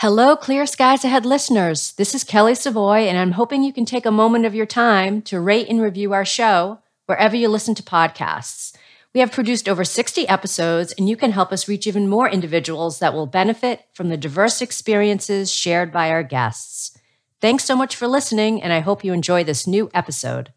[0.00, 1.90] Hello, Clear Skies Ahead listeners.
[1.94, 5.20] This is Kelly Savoy, and I'm hoping you can take a moment of your time
[5.22, 8.76] to rate and review our show wherever you listen to podcasts.
[9.12, 13.00] We have produced over 60 episodes, and you can help us reach even more individuals
[13.00, 16.96] that will benefit from the diverse experiences shared by our guests.
[17.40, 20.52] Thanks so much for listening, and I hope you enjoy this new episode.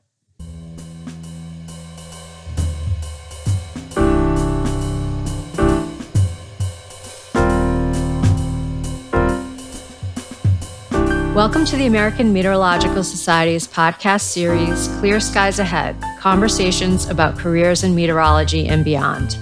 [11.41, 17.95] Welcome to the American Meteorological Society's podcast series, Clear Skies Ahead Conversations about Careers in
[17.95, 19.39] Meteorology and Beyond.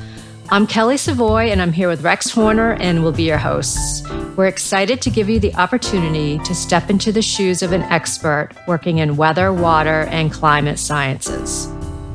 [0.47, 4.09] I'm Kelly Savoy, and I'm here with Rex Horner, and we'll be your hosts.
[4.37, 8.51] We're excited to give you the opportunity to step into the shoes of an expert
[8.65, 11.67] working in weather, water, and climate sciences.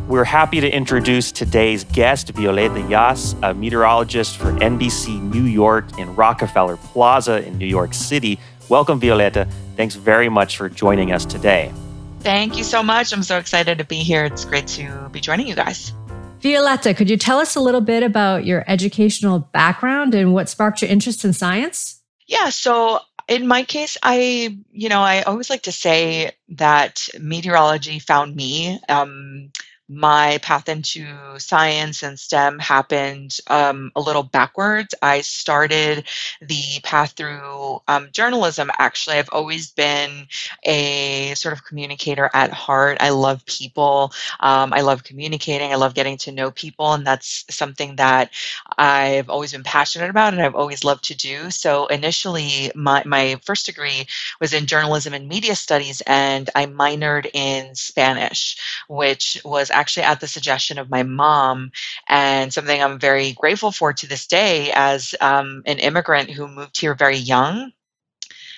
[0.09, 6.15] We're happy to introduce today's guest, Violeta Yas, a meteorologist for NBC New York in
[6.15, 8.39] Rockefeller Plaza in New York City.
[8.69, 9.51] Welcome, Violeta.
[9.77, 11.73] Thanks very much for joining us today.
[12.21, 13.13] Thank you so much.
[13.13, 14.25] I'm so excited to be here.
[14.25, 15.93] It's great to be joining you guys.
[16.41, 20.83] Violeta, could you tell us a little bit about your educational background and what sparked
[20.83, 22.01] your interest in science?
[22.27, 27.99] Yeah, so in my case, I, you know, I always like to say that meteorology
[27.99, 28.79] found me.
[28.89, 29.51] Um,
[29.89, 31.07] my path into
[31.39, 34.95] science and STEM happened um, a little backwards.
[35.03, 36.05] I started
[36.41, 38.71] the path through um, journalism.
[38.79, 40.27] Actually, I've always been
[40.65, 42.99] a sort of communicator at heart.
[43.01, 44.13] I love people.
[44.41, 45.73] Um, I love communicating.
[45.73, 48.31] I love getting to know people, and that's something that
[48.79, 51.51] I've always been passionate about and I've always loved to do.
[51.51, 54.07] So initially, my my first degree
[54.41, 58.57] was in journalism and media studies, and I minored in Spanish,
[58.89, 61.73] which was actually at the suggestion of my mom
[62.09, 66.81] and something I'm very grateful for to this day as um, an immigrant who moved
[66.81, 67.73] here very young.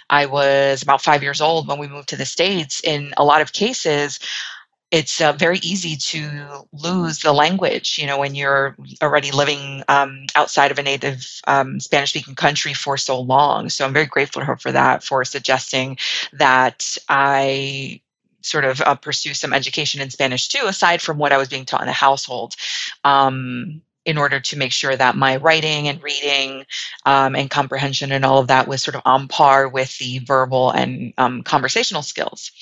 [0.09, 2.81] I was about five years old when we moved to the States.
[2.85, 4.21] In a lot of cases,
[4.93, 10.27] it's uh, very easy to lose the language, you know, when you're already living um,
[10.37, 13.69] outside of a native um, Spanish speaking country for so long.
[13.69, 15.99] So I'm very grateful to her for that, for suggesting
[16.35, 18.01] that I
[18.47, 21.65] sort of uh, pursue some education in Spanish too, aside from what I was being
[21.65, 22.55] taught in the household.
[23.05, 26.65] Um, in order to make sure that my writing and reading
[27.05, 30.71] um, and comprehension and all of that was sort of on par with the verbal
[30.71, 32.53] and um, conversational skills.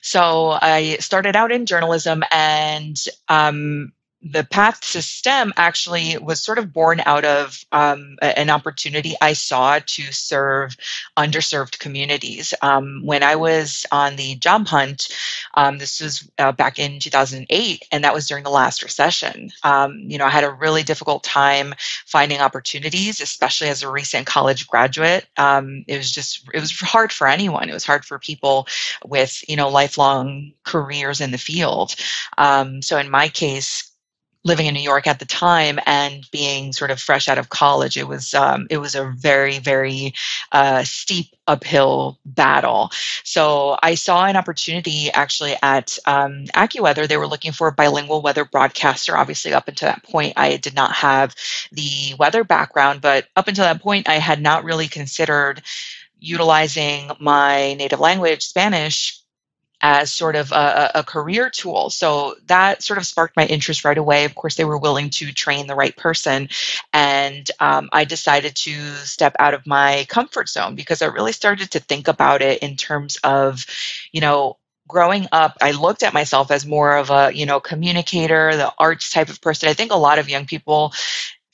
[0.00, 2.96] So I started out in journalism and
[3.28, 9.14] um, the path to STEM actually was sort of born out of um, an opportunity
[9.20, 10.76] I saw to serve
[11.16, 12.54] underserved communities.
[12.62, 15.08] Um, when I was on the job hunt,
[15.54, 19.50] um, this was uh, back in 2008, and that was during the last recession.
[19.64, 21.74] Um, you know, I had a really difficult time
[22.06, 25.26] finding opportunities, especially as a recent college graduate.
[25.36, 27.68] Um, it was just, it was hard for anyone.
[27.68, 28.68] It was hard for people
[29.04, 31.96] with, you know, lifelong careers in the field.
[32.38, 33.91] Um, so in my case,
[34.44, 37.96] living in New York at the time and being sort of fresh out of college,
[37.96, 40.14] it was um, it was a very very
[40.52, 42.90] uh, steep uphill battle.
[43.24, 47.08] So I saw an opportunity actually at um, AccuWeather.
[47.08, 49.16] They were looking for a bilingual weather broadcaster.
[49.16, 51.34] Obviously, up until that point, I did not have
[51.72, 55.62] the weather background, but up until that point, I had not really considered
[56.22, 59.21] utilizing my native language, Spanish,
[59.82, 61.90] as sort of a, a, career tool.
[61.90, 64.24] So that sort of sparked my interest right away.
[64.24, 66.48] Of course, they were willing to train the right person.
[66.92, 71.72] And um, I decided to step out of my comfort zone because I really started
[71.72, 73.66] to think about it in terms of,
[74.12, 74.56] you know,
[74.88, 79.10] growing up i looked at myself as more of a you know communicator the arts
[79.10, 80.92] type of person i think a lot of young people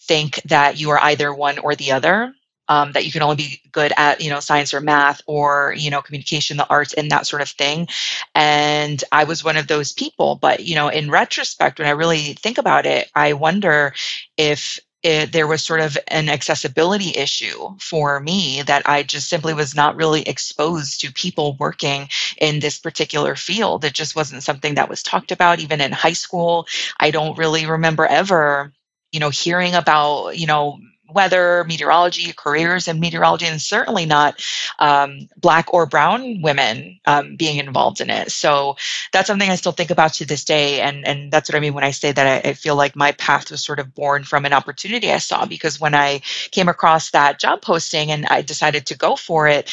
[0.01, 2.33] think that you are either one or the other
[2.69, 5.91] um, that you can only be good at you know science or math or you
[5.91, 7.89] know communication the arts and that sort of thing
[8.35, 12.35] and i was one of those people but you know in retrospect when i really
[12.35, 13.93] think about it i wonder
[14.37, 19.55] if it, there was sort of an accessibility issue for me that I just simply
[19.55, 23.85] was not really exposed to people working in this particular field.
[23.85, 26.67] It just wasn't something that was talked about even in high school.
[26.99, 28.73] I don't really remember ever,
[29.13, 30.79] you know, hearing about, you know,
[31.11, 34.43] weather, meteorology, careers in meteorology, and certainly not
[34.79, 38.31] um, black or brown women um, being involved in it.
[38.31, 38.77] So
[39.13, 41.75] that's something I still think about to this day, and and that's what I mean
[41.75, 44.45] when I say that I, I feel like my path was sort of born from
[44.45, 46.21] an opportunity I saw because when I
[46.51, 49.73] came across that job posting and I decided to go for it.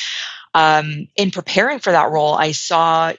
[0.53, 3.11] Um, in preparing for that role, I saw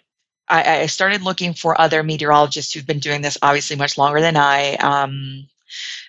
[0.48, 4.74] I, started looking for other meteorologists who've been doing this obviously much longer than I.
[4.76, 5.48] Um,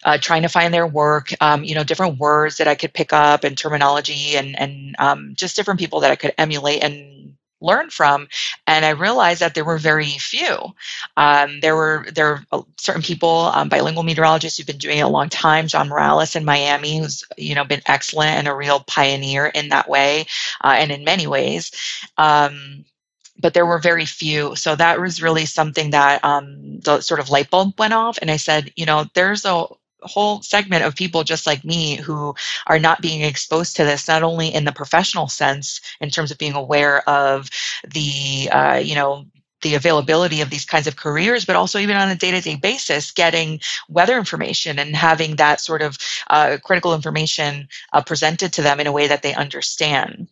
[0.04, 3.14] uh, trying to find their work, um, you know, different words that I could pick
[3.14, 7.18] up and terminology and and um, just different people that I could emulate and
[7.62, 8.28] learn from.
[8.68, 10.58] And i realized that there were very few.
[11.16, 15.08] Um, there were there are certain people um, bilingual meteorologists who've been doing it a
[15.08, 15.68] long time.
[15.68, 19.90] John morales in miami who's you know been excellent and a real pioneer in that
[19.90, 20.26] way
[20.64, 21.72] uh, and in many ways.
[22.18, 22.86] Um,
[23.40, 24.56] but there were very few.
[24.56, 28.18] So that was really something that um, the sort of light bulb went off.
[28.22, 29.66] And I said, you know, there's a
[30.02, 32.36] whole segment of people just like me who
[32.68, 36.38] are not being exposed to this not only in the professional sense in terms of
[36.38, 37.50] being aware of
[37.94, 39.26] the uh, you know
[39.64, 42.56] the availability of these kinds of careers, but also even on a day to day
[42.56, 43.60] basis, getting
[43.90, 45.98] weather information and having that sort of
[46.30, 50.28] uh, critical information uh, presented to them in a way that they understand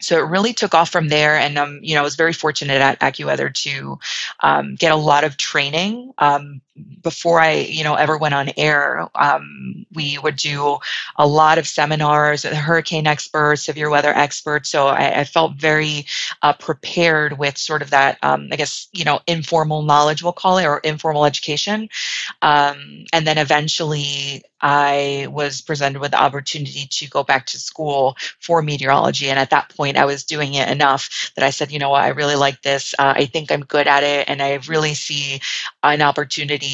[0.00, 2.80] so it really took off from there and um, you know i was very fortunate
[2.80, 3.98] at accuweather to
[4.40, 6.60] um, get a lot of training um,
[7.02, 10.78] before i you know ever went on air um, we would do
[11.16, 16.06] a lot of seminars with hurricane experts severe weather experts so i, I felt very
[16.42, 20.58] uh, prepared with sort of that um, i guess you know informal knowledge we'll call
[20.58, 21.88] it or informal education
[22.42, 28.16] um, and then eventually I was presented with the opportunity to go back to school
[28.40, 29.28] for meteorology.
[29.28, 32.02] And at that point, I was doing it enough that I said, you know what,
[32.02, 32.94] I really like this.
[32.98, 34.28] Uh, I think I'm good at it.
[34.28, 35.40] And I really see
[35.82, 36.66] an opportunity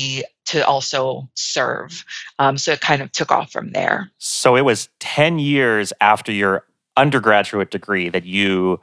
[0.47, 2.05] to also serve.
[2.39, 4.11] Um, so it kind of took off from there.
[4.19, 6.65] So it was 10 years after your
[6.97, 8.81] undergraduate degree that you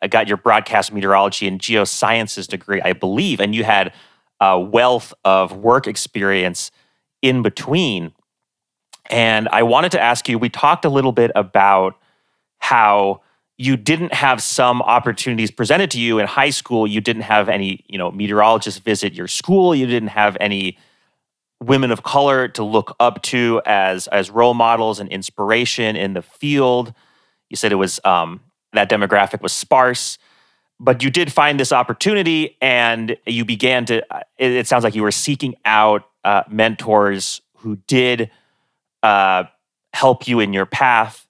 [0.00, 3.92] uh, got your broadcast meteorology and geosciences degree, I believe, and you had
[4.40, 6.70] a wealth of work experience
[7.20, 8.12] in between.
[9.10, 11.96] And I wanted to ask you we talked a little bit about
[12.58, 13.22] how
[13.62, 16.84] you didn't have some opportunities presented to you in high school.
[16.84, 19.72] You didn't have any, you know, meteorologists visit your school.
[19.72, 20.78] You didn't have any
[21.60, 26.22] women of color to look up to as as role models and inspiration in the
[26.22, 26.92] field.
[27.50, 28.40] You said it was um,
[28.72, 30.18] that demographic was sparse,
[30.80, 33.98] but you did find this opportunity, and you began to.
[34.38, 38.28] It, it sounds like you were seeking out uh, mentors who did
[39.04, 39.44] uh,
[39.92, 41.28] help you in your path.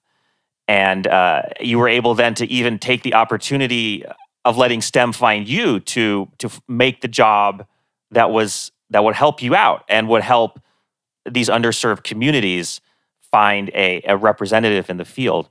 [0.67, 4.05] And uh, you were able then to even take the opportunity
[4.45, 7.65] of letting STEM find you to to make the job
[8.11, 10.59] that was that would help you out and would help
[11.29, 12.81] these underserved communities
[13.31, 15.49] find a, a representative in the field.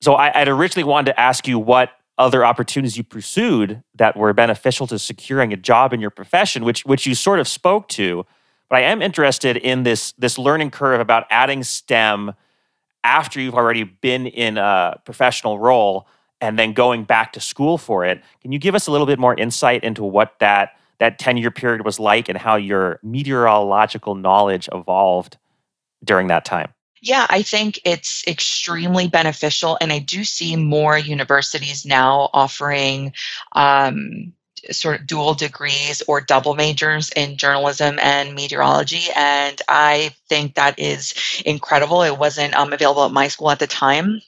[0.00, 4.32] So I, I'd originally wanted to ask you what other opportunities you pursued that were
[4.32, 8.26] beneficial to securing a job in your profession, which which you sort of spoke to.
[8.68, 12.34] But I am interested in this this learning curve about adding STEM
[13.04, 16.06] after you've already been in a professional role
[16.40, 18.22] and then going back to school for it.
[18.40, 21.50] Can you give us a little bit more insight into what that that 10 year
[21.50, 25.36] period was like and how your meteorological knowledge evolved
[26.04, 26.72] during that time?
[27.00, 29.76] Yeah, I think it's extremely beneficial.
[29.80, 33.12] And I do see more universities now offering
[33.52, 34.32] um,
[34.70, 39.08] sort of dual degrees or double majors in journalism and meteorology.
[39.16, 41.14] And I think that is
[41.44, 42.02] incredible.
[42.02, 44.20] It wasn't um, available at my school at the time.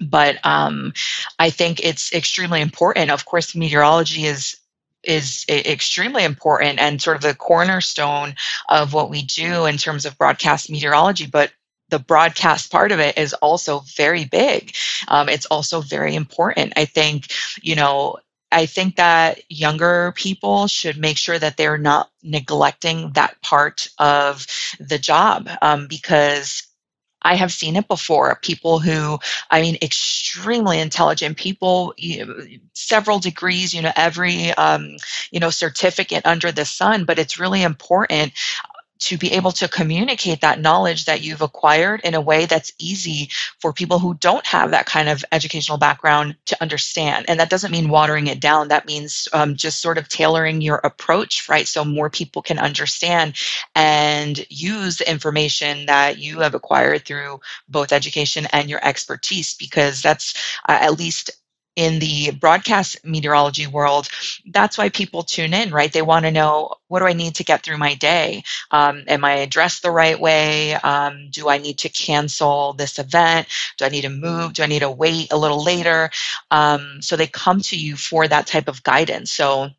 [0.00, 0.92] But um,
[1.38, 3.10] I think it's extremely important.
[3.10, 4.56] Of course, meteorology is
[5.04, 8.34] is extremely important and sort of the cornerstone
[8.68, 11.26] of what we do in terms of broadcast meteorology.
[11.26, 11.52] But
[11.88, 14.74] the broadcast part of it is also very big.
[15.06, 16.74] Um, it's also very important.
[16.76, 17.32] I think,
[17.62, 18.16] you know,
[18.50, 24.46] I think that younger people should make sure that they're not neglecting that part of
[24.80, 26.62] the job um, because
[27.22, 28.38] I have seen it before.
[28.42, 29.18] People who,
[29.50, 32.34] I mean, extremely intelligent people, you know,
[32.74, 34.96] several degrees, you know, every, um,
[35.30, 37.04] you know, certificate under the sun.
[37.04, 38.32] But it's really important
[38.98, 43.28] to be able to communicate that knowledge that you've acquired in a way that's easy
[43.60, 47.26] for people who don't have that kind of educational background to understand.
[47.28, 48.68] And that doesn't mean watering it down.
[48.68, 51.66] That means um, just sort of tailoring your approach, right?
[51.66, 53.36] So more people can understand
[53.74, 60.02] and use the information that you have acquired through both education and your expertise, because
[60.02, 60.34] that's
[60.68, 61.30] uh, at least
[61.78, 64.08] in the broadcast meteorology world,
[64.50, 65.92] that's why people tune in, right?
[65.92, 68.42] They want to know what do I need to get through my day?
[68.72, 70.74] Um, am I dressed the right way?
[70.74, 73.46] Um, do I need to cancel this event?
[73.76, 74.54] Do I need to move?
[74.54, 76.10] Do I need to wait a little later?
[76.50, 79.30] Um, so they come to you for that type of guidance.
[79.30, 79.70] So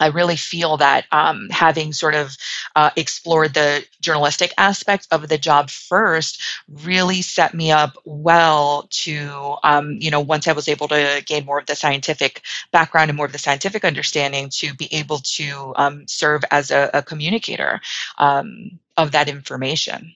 [0.00, 2.36] I really feel that um, having sort of
[2.74, 9.56] uh, explored the journalistic aspect of the job first really set me up well to,
[9.62, 13.16] um, you know, once I was able to gain more of the scientific background and
[13.16, 17.80] more of the scientific understanding to be able to um, serve as a, a communicator
[18.18, 20.14] um, of that information.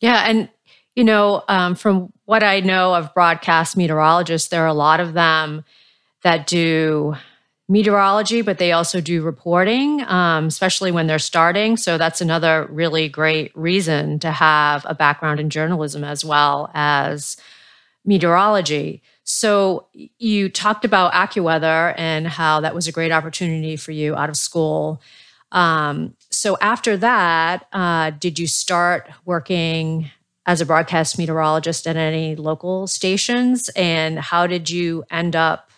[0.00, 0.24] Yeah.
[0.26, 0.48] And,
[0.96, 5.14] you know, um, from what I know of broadcast meteorologists, there are a lot of
[5.14, 5.64] them
[6.22, 7.16] that do
[7.68, 11.76] meteorology, but they also do reporting, um, especially when they're starting.
[11.76, 17.36] So that's another really great reason to have a background in journalism as well as
[18.04, 19.02] meteorology.
[19.24, 19.86] So
[20.18, 24.36] you talked about AccuWeather and how that was a great opportunity for you out of
[24.36, 25.00] school.
[25.52, 30.10] Um, so after that, uh, did you start working
[30.44, 33.70] as a broadcast meteorologist at any local stations?
[33.76, 35.70] And how did you end up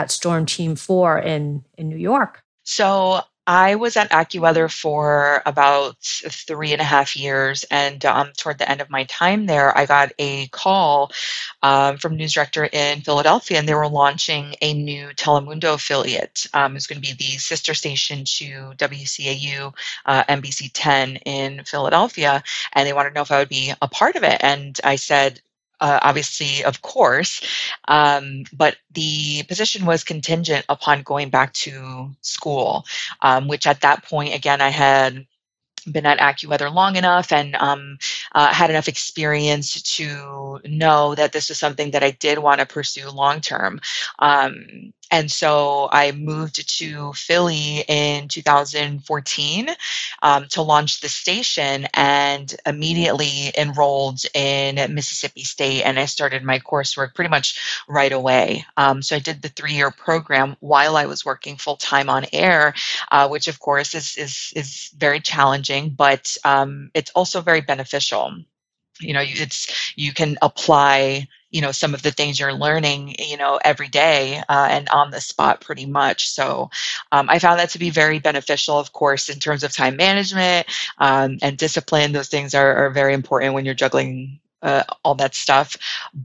[0.00, 2.42] at Storm Team 4 in, in New York?
[2.64, 8.58] So I was at AccuWeather for about three and a half years, and um, toward
[8.58, 11.10] the end of my time there, I got a call
[11.62, 16.46] um, from news director in Philadelphia, and they were launching a new Telemundo affiliate.
[16.54, 19.74] Um, it's going to be the sister station to WCAU
[20.06, 23.88] uh, NBC 10 in Philadelphia, and they wanted to know if I would be a
[23.88, 24.40] part of it.
[24.44, 25.40] And I said,
[25.80, 27.40] uh, obviously, of course,
[27.88, 32.84] um, but the position was contingent upon going back to school,
[33.22, 35.26] um, which at that point, again, I had
[35.90, 37.98] been at AccuWeather long enough and um,
[38.32, 42.66] uh, had enough experience to know that this was something that I did want to
[42.66, 43.80] pursue long term.
[44.18, 49.68] Um, and so I moved to Philly in 2014
[50.22, 55.82] um, to launch the station and immediately enrolled in Mississippi State.
[55.82, 58.64] And I started my coursework pretty much right away.
[58.76, 62.26] Um, so I did the three year program while I was working full time on
[62.32, 62.74] air,
[63.10, 68.34] uh, which of course is, is, is very challenging, but um, it's also very beneficial
[69.00, 73.36] you know it's you can apply you know some of the things you're learning you
[73.36, 76.70] know every day uh, and on the spot pretty much so
[77.12, 80.66] um, i found that to be very beneficial of course in terms of time management
[80.98, 85.34] um, and discipline those things are, are very important when you're juggling uh, all that
[85.34, 85.76] stuff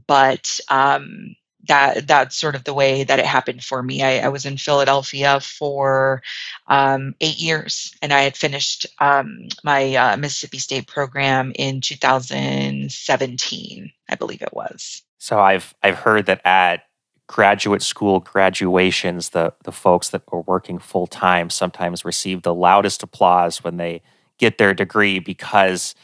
[0.06, 1.34] but um,
[1.68, 4.02] that that's sort of the way that it happened for me.
[4.02, 6.22] I, I was in Philadelphia for
[6.68, 13.92] um, eight years, and I had finished um, my uh, Mississippi State program in 2017,
[14.08, 15.02] I believe it was.
[15.18, 16.82] So I've I've heard that at
[17.26, 23.02] graduate school graduations, the the folks that are working full time sometimes receive the loudest
[23.02, 24.02] applause when they
[24.38, 25.94] get their degree because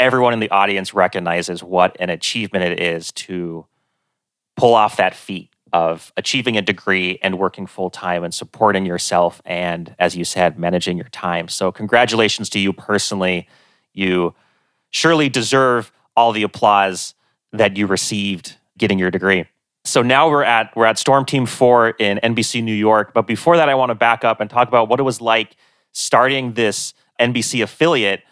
[0.00, 3.66] everyone in the audience recognizes what an achievement it is to
[4.56, 9.42] pull off that feat of achieving a degree and working full time and supporting yourself
[9.44, 11.48] and, as you said, managing your time.
[11.48, 13.46] So, congratulations to you personally.
[13.92, 14.34] You
[14.90, 17.14] surely deserve all the applause
[17.52, 19.46] that you received getting your degree.
[19.84, 23.56] So now we're at we're at Storm Team 4 in NBC New York, but before
[23.56, 25.56] that I want to back up and talk about what it was like
[25.92, 28.22] starting this NBC affiliate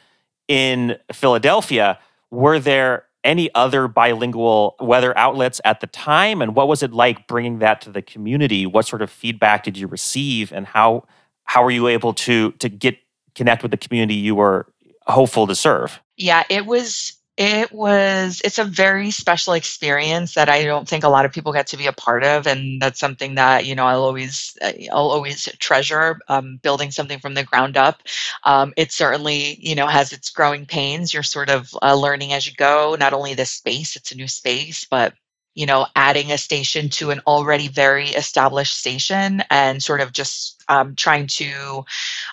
[0.49, 1.99] in Philadelphia.
[2.31, 6.41] Were there any other bilingual weather outlets at the time?
[6.41, 8.67] And what was it like bringing that to the community?
[8.67, 11.05] What sort of feedback did you receive, and how
[11.45, 12.99] how were you able to to get
[13.35, 14.67] connect with the community you were
[15.07, 16.01] hopeful to serve?
[16.17, 21.09] Yeah, it was it was it's a very special experience that i don't think a
[21.09, 23.85] lot of people get to be a part of and that's something that you know
[23.87, 28.03] i'll always uh, i'll always treasure um, building something from the ground up.
[28.45, 31.13] Um, it certainly you know has its growing pains.
[31.13, 34.29] You're sort of uh, learning as you go not only the space it's a new
[34.29, 35.15] space but
[35.57, 40.63] you know, adding a station to an already very established station and sort of just
[40.69, 41.85] um, trying to,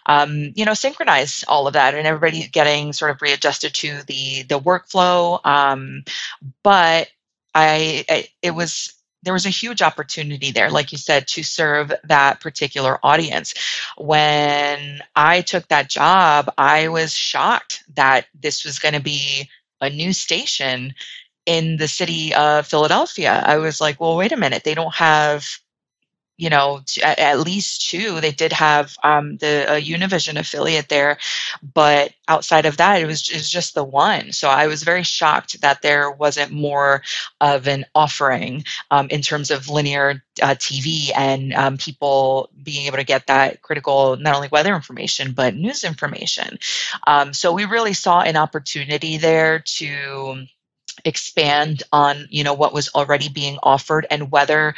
[0.07, 4.43] um, you know, synchronize all of that and everybody getting sort of readjusted to the
[4.43, 5.43] the workflow.
[5.45, 6.03] Um,
[6.63, 7.07] but
[7.55, 11.93] I, I, it was there was a huge opportunity there, like you said, to serve
[12.03, 13.53] that particular audience.
[13.97, 19.49] When I took that job, I was shocked that this was going to be
[19.79, 20.93] a new station
[21.45, 23.43] in the city of Philadelphia.
[23.45, 25.45] I was like, well, wait a minute, they don't have,
[26.37, 28.21] you know, at, at least two.
[28.21, 31.17] They did have um, the Univision affiliate there,
[31.73, 34.31] but outside of that, it was, it was just the one.
[34.31, 37.03] So I was very shocked that there wasn't more
[37.41, 42.97] of an offering um, in terms of linear uh, TV and um, people being able
[42.97, 46.57] to get that critical, not only weather information, but news information.
[47.05, 50.45] Um, so we really saw an opportunity there to
[51.05, 54.75] expand on you know what was already being offered and weather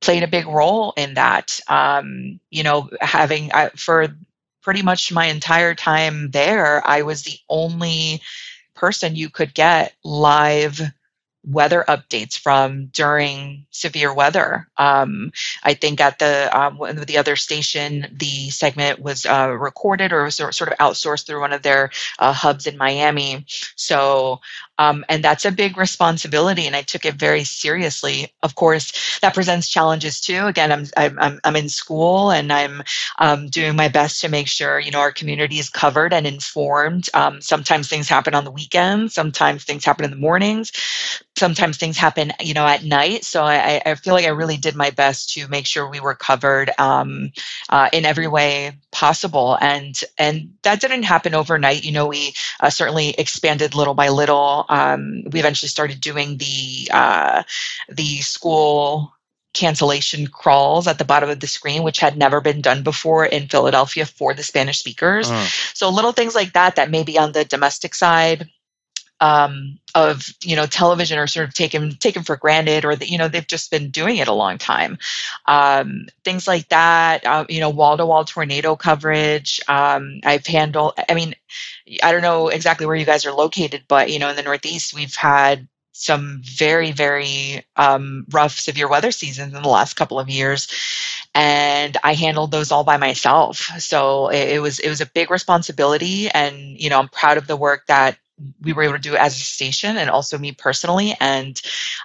[0.00, 4.08] played a big role in that um, you know having I, for
[4.62, 8.22] pretty much my entire time there i was the only
[8.74, 10.80] person you could get live
[11.44, 14.68] weather updates from during severe weather.
[14.76, 15.32] Um,
[15.64, 20.36] I think at the um, the other station, the segment was uh, recorded or was
[20.36, 23.44] sort of outsourced through one of their uh, hubs in Miami.
[23.76, 24.40] So
[24.78, 28.32] um, and that's a big responsibility, and I took it very seriously.
[28.42, 30.46] Of course, that presents challenges too.
[30.46, 30.86] Again, I'm
[31.18, 32.82] I'm I'm in school, and I'm
[33.18, 37.08] um, doing my best to make sure you know our community is covered and informed.
[37.14, 39.14] Um, sometimes things happen on the weekends.
[39.14, 40.72] Sometimes things happen in the mornings.
[41.36, 43.24] Sometimes things happen you know at night.
[43.24, 46.14] So I, I feel like I really did my best to make sure we were
[46.14, 47.32] covered um,
[47.68, 49.58] uh, in every way possible.
[49.60, 51.84] And and that didn't happen overnight.
[51.84, 56.88] You know, we uh, certainly expanded little by little um, we eventually started doing the
[56.92, 57.42] uh,
[57.88, 59.12] the school
[59.54, 63.48] cancellation crawls at the bottom of the screen, which had never been done before in
[63.48, 65.30] Philadelphia for the Spanish speakers.
[65.30, 65.46] Uh.
[65.74, 68.48] So little things like that that maybe on the domestic side
[69.22, 73.16] um, of you know television are sort of taken taken for granted, or that you
[73.16, 74.98] know they've just been doing it a long time.
[75.46, 79.60] Um, things like that, uh, you know, wall to wall tornado coverage.
[79.68, 80.94] Um, I've handled.
[81.08, 81.34] I mean,
[82.02, 84.92] I don't know exactly where you guys are located, but you know, in the Northeast,
[84.92, 90.28] we've had some very very um, rough severe weather seasons in the last couple of
[90.28, 90.66] years
[91.34, 95.30] and i handled those all by myself so it, it, was it was a big
[95.30, 98.16] responsibility and you know i'm proud of the work that
[98.60, 101.16] we were able to do as a station and also me personally.
[101.20, 101.60] And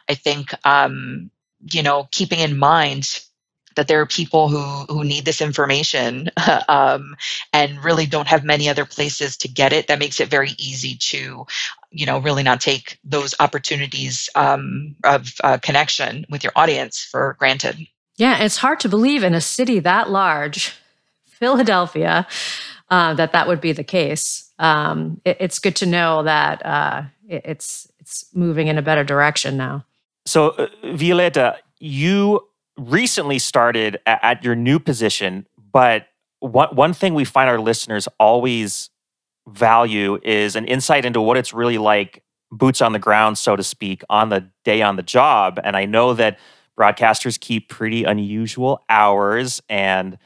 [0.09, 1.31] I think, um,
[1.71, 3.21] you know, keeping in mind
[3.77, 4.59] that there are people who
[4.93, 6.29] who need this information
[6.67, 7.15] um,
[7.53, 10.95] and really don't have many other places to get it that makes it very easy
[10.95, 11.45] to
[11.91, 17.37] you know really not take those opportunities um, of uh, connection with your audience for
[17.39, 20.73] granted yeah it's hard to believe in a city that large
[21.25, 22.27] philadelphia
[22.89, 27.03] uh, that that would be the case um, it, it's good to know that uh,
[27.27, 29.85] it, it's it's moving in a better direction now.
[30.25, 36.07] So, uh, Violeta, you recently started at, at your new position, but
[36.39, 38.89] one one thing we find our listeners always
[39.47, 43.63] value is an insight into what it's really like boots on the ground, so to
[43.63, 45.59] speak, on the day on the job.
[45.63, 46.39] And I know that
[46.77, 50.17] broadcasters keep pretty unusual hours and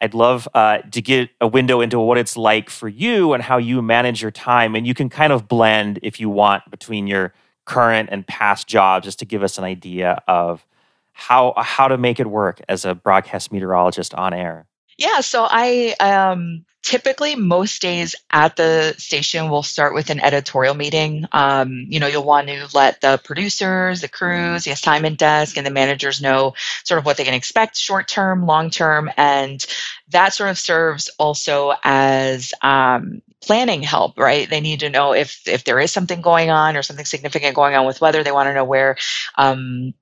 [0.00, 3.56] I'd love uh, to get a window into what it's like for you and how
[3.56, 4.74] you manage your time.
[4.74, 7.32] And you can kind of blend, if you want, between your
[7.64, 10.66] current and past jobs, just to give us an idea of
[11.12, 14.66] how how to make it work as a broadcast meteorologist on air.
[14.98, 20.72] Yeah, so I um, typically most days at the station will start with an editorial
[20.72, 21.26] meeting.
[21.32, 25.66] Um, you know, you'll want to let the producers, the crews, the assignment desk, and
[25.66, 29.66] the managers know sort of what they can expect short term, long term, and
[30.10, 35.46] that sort of serves also as um, planning help right they need to know if
[35.46, 38.48] if there is something going on or something significant going on with weather they want
[38.48, 38.96] to know where
[39.36, 39.92] um,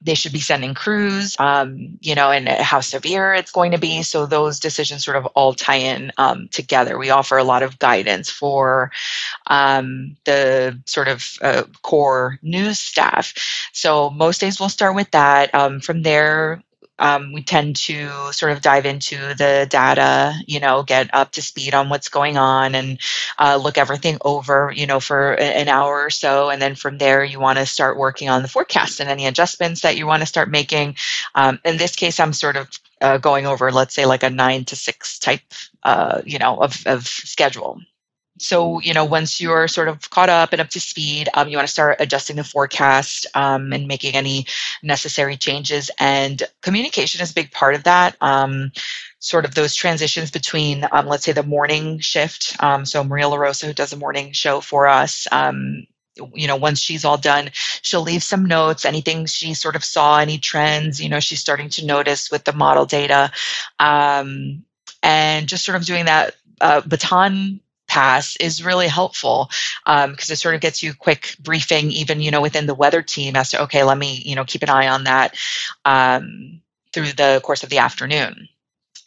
[0.00, 4.02] they should be sending crews, um, you know, and how severe it's going to be.
[4.02, 6.98] So those decisions sort of all tie in um, together.
[6.98, 8.90] We offer a lot of guidance for
[9.46, 13.32] um, the sort of uh, core news staff.
[13.72, 15.54] So most days we'll start with that.
[15.54, 16.62] Um, from there,
[16.98, 21.42] um, we tend to sort of dive into the data, you know, get up to
[21.42, 22.98] speed on what's going on and
[23.38, 26.50] uh, look everything over, you know, for an hour or so.
[26.50, 29.82] And then from there, you want to start working on the forecast and any adjustments
[29.82, 30.96] that you want to start making.
[31.34, 32.68] Um, in this case, I'm sort of
[33.00, 35.42] uh, going over, let's say, like a nine to six type,
[35.82, 37.80] uh, you know, of, of schedule
[38.38, 41.56] so you know once you're sort of caught up and up to speed um, you
[41.56, 44.46] want to start adjusting the forecast um, and making any
[44.82, 45.90] necessary changes.
[45.98, 48.72] And communication is a big part of that um,
[49.18, 53.66] sort of those transitions between um, let's say the morning shift um, so maria larosa
[53.66, 55.86] who does a morning show for us um,
[56.34, 57.50] you know once she's all done
[57.82, 61.68] she'll leave some notes anything she sort of saw any trends you know she's starting
[61.68, 63.30] to notice with the model data
[63.78, 69.50] and just sort of doing that uh, baton pass is really helpful
[69.84, 73.02] because um, it sort of gets you quick briefing even you know within the weather
[73.02, 75.34] team as to okay let me you know keep an eye on that
[75.84, 76.60] um,
[76.92, 78.48] through the course of the afternoon.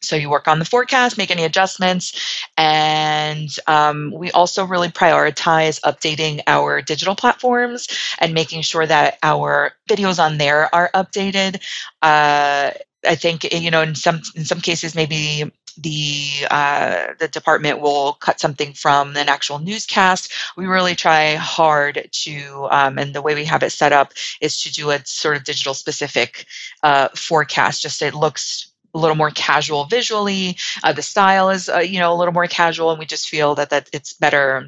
[0.01, 5.81] So you work on the forecast make any adjustments and um, we also really prioritize
[5.81, 7.87] updating our digital platforms
[8.19, 11.61] and making sure that our videos on there are updated.
[12.01, 12.71] Uh,
[13.05, 18.13] I think you know in some in some cases maybe the uh, the department will
[18.13, 20.31] cut something from an actual newscast.
[20.57, 24.61] We really try hard to, um, and the way we have it set up is
[24.63, 26.45] to do a sort of digital specific
[26.83, 27.81] uh, forecast.
[27.81, 30.57] Just it looks a little more casual visually.
[30.83, 33.55] Uh, the style is uh, you know a little more casual, and we just feel
[33.55, 34.67] that that it's better.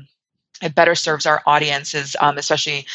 [0.61, 2.85] It better serves our audiences, um, especially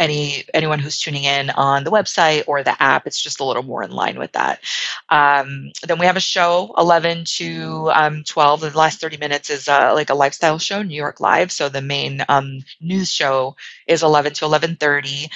[0.00, 3.06] any anyone who's tuning in on the website or the app.
[3.06, 4.60] It's just a little more in line with that.
[5.08, 8.60] Um, then we have a show 11 to um, 12.
[8.60, 11.52] The last 30 minutes is uh, like a lifestyle show, New York Live.
[11.52, 15.28] So the main um, news show is 11 to 11:30.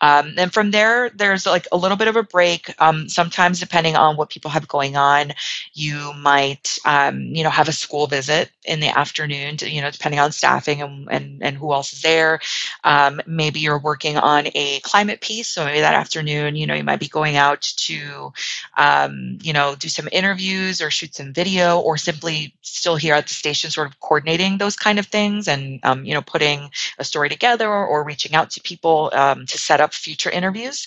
[0.00, 2.74] Um, and from there, there's like a little bit of a break.
[2.80, 5.32] Um, sometimes, depending on what people have going on,
[5.72, 9.56] you might, um, you know, have a school visit in the afternoon.
[9.58, 12.40] To, you know, depending on staffing and and, and who else is there.
[12.84, 16.84] Um, maybe you're working on a climate piece, so maybe that afternoon, you know, you
[16.84, 18.32] might be going out to,
[18.76, 23.26] um, you know, do some interviews or shoot some video, or simply still here at
[23.28, 27.04] the station, sort of coordinating those kind of things, and um, you know, putting a
[27.04, 30.86] story together or reaching out to people to set up up future interviews.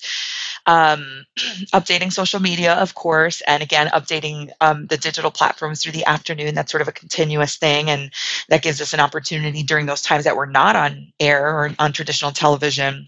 [0.66, 1.26] Um,
[1.74, 6.54] updating social media, of course, and again, updating um, the digital platforms through the afternoon.
[6.54, 8.12] That's sort of a continuous thing, and
[8.50, 11.94] that gives us an opportunity during those times that we're not on air or on
[11.94, 13.08] traditional television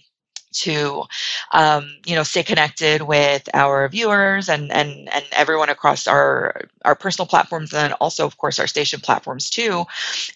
[0.51, 1.03] to
[1.51, 6.95] um, you know stay connected with our viewers and and and everyone across our our
[6.95, 9.85] personal platforms and also of course our station platforms too.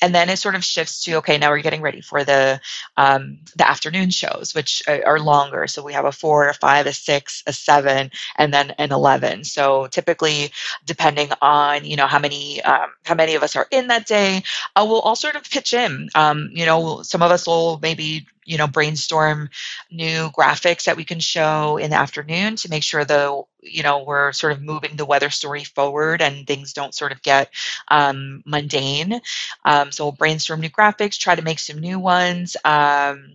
[0.01, 2.59] And then it sort of shifts to okay now we're getting ready for the
[2.97, 5.67] um, the afternoon shows which are longer.
[5.67, 9.43] So we have a four a five a six a seven and then an 11
[9.43, 10.51] so typically
[10.85, 14.41] depending on you know how many um, how many of us are in that day
[14.75, 16.09] uh, we'll all sort of pitch in.
[16.15, 19.49] Um, you know some of us will maybe you know brainstorm
[19.91, 24.03] new graphics that we can show in the afternoon to make sure the you know
[24.03, 27.49] we're sort of moving the weather story forward and things don't sort of get
[27.89, 29.19] um, mundane.
[29.63, 33.33] Um, so we'll brainstorm new graphics try to make some new ones um,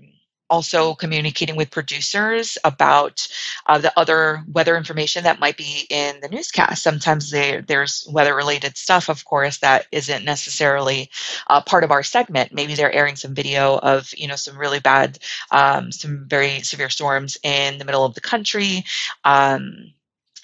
[0.50, 3.26] also communicating with producers about
[3.66, 6.82] uh, the other weather information that might be in the newscast.
[6.82, 11.08] Sometimes they, there's weather related stuff, of course, that isn't necessarily
[11.48, 12.52] uh, part of our segment.
[12.52, 15.18] Maybe they're airing some video of you know some really bad,
[15.50, 18.84] um, some very severe storms in the middle of the country.
[19.24, 19.94] Um,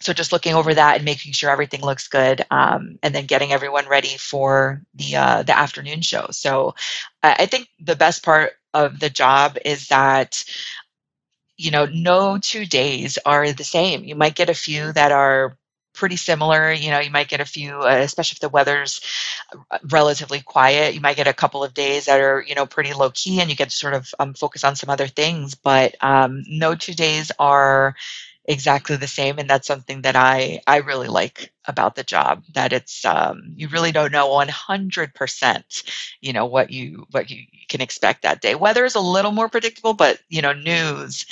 [0.01, 3.53] so just looking over that and making sure everything looks good um, and then getting
[3.53, 6.75] everyone ready for the uh, the afternoon show so
[7.23, 8.53] i think the best part
[8.85, 10.45] of the job is that
[11.57, 14.05] you know no two days are the same.
[14.05, 15.57] You might get a few that are
[15.97, 19.01] pretty similar you know you might get a few uh, especially if the weather's
[19.71, 22.93] uh, relatively quiet you might get a couple of days that are you know pretty
[22.93, 25.97] low key and you get to sort of um, focus on some other things but
[26.03, 27.95] um, no two days are
[28.49, 32.73] exactly the same and that's something that i i really like about the job that
[32.73, 35.83] it's um, you really don't know 100%
[36.21, 38.55] you know what you what you can expect that day.
[38.55, 41.27] Weather is a little more predictable but you know news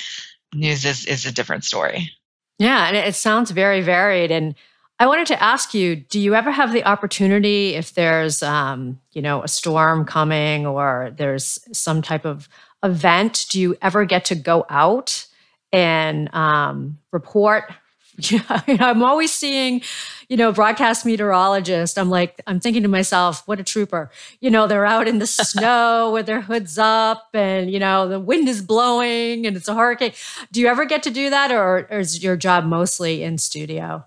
[0.52, 2.10] news is is a different story
[2.58, 4.54] yeah and it sounds very varied and
[4.98, 9.22] i wanted to ask you do you ever have the opportunity if there's um, you
[9.22, 12.48] know a storm coming or there's some type of
[12.82, 15.26] event do you ever get to go out
[15.74, 17.64] and um, report.
[18.68, 19.82] I'm always seeing,
[20.28, 21.98] you know, broadcast meteorologist.
[21.98, 24.10] I'm like, I'm thinking to myself, what a trooper.
[24.40, 28.20] You know, they're out in the snow with their hoods up and, you know, the
[28.20, 30.12] wind is blowing and it's a hurricane.
[30.52, 34.04] Do you ever get to do that or, or is your job mostly in studio?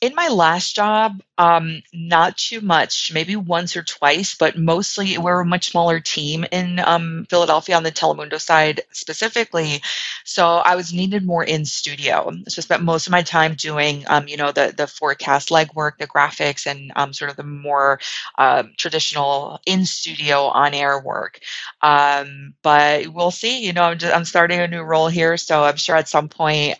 [0.00, 5.40] In my last job, um, not too much, maybe once or twice, but mostly we're
[5.40, 9.80] a much smaller team in um, Philadelphia on the Telemundo side specifically.
[10.26, 12.30] So I was needed more in studio.
[12.46, 15.92] So I spent most of my time doing, um, you know, the the forecast legwork,
[15.98, 18.00] the graphics, and um, sort of the more
[18.36, 21.40] uh, traditional in studio on air work.
[21.80, 23.64] Um, but we'll see.
[23.64, 26.28] You know, I'm, just, I'm starting a new role here, so I'm sure at some
[26.28, 26.76] point,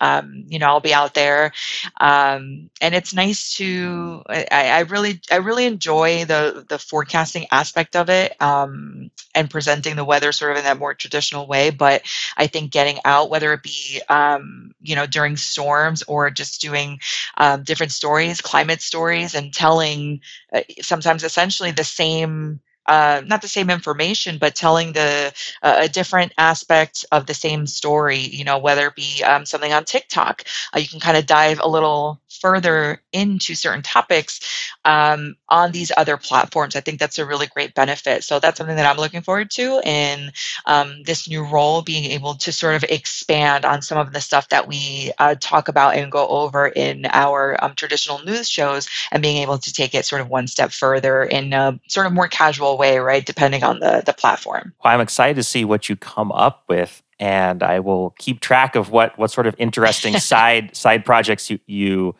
[0.49, 1.53] you know, I'll be out there.
[1.99, 8.09] and it's nice to I, I, really I really enjoy the the forecasting aspect of
[8.11, 11.71] it um, and presenting the weather sort of in that more traditional way.
[11.71, 12.03] But
[12.37, 17.01] I think getting out, whether it be um, you know during storms or just doing
[17.37, 20.21] um, different stories, climate stories, and telling
[20.53, 25.89] uh, sometimes essentially the same uh, not the same information, but telling the uh, a
[25.89, 28.19] different aspect of the same story.
[28.19, 31.61] You know, whether it be um, something on TikTok, uh, you can kind of dive
[31.63, 34.41] a little further into certain topics
[34.85, 36.75] um, on these other platforms.
[36.75, 38.25] I think that's a really great benefit.
[38.25, 40.33] So that's something that I'm looking forward to in
[40.67, 44.49] um, this new role, being able to sort of expand on some of the stuff
[44.49, 49.23] that we uh, talk about and go over in our um, traditional news shows, and
[49.23, 52.29] being able to take it sort of one step further in a sort of more
[52.29, 53.25] casual way, right?
[53.25, 54.75] Depending on the the platform.
[54.83, 58.75] Well, I'm excited to see what you come up with and I will keep track
[58.75, 62.17] of what what sort of interesting side side projects you you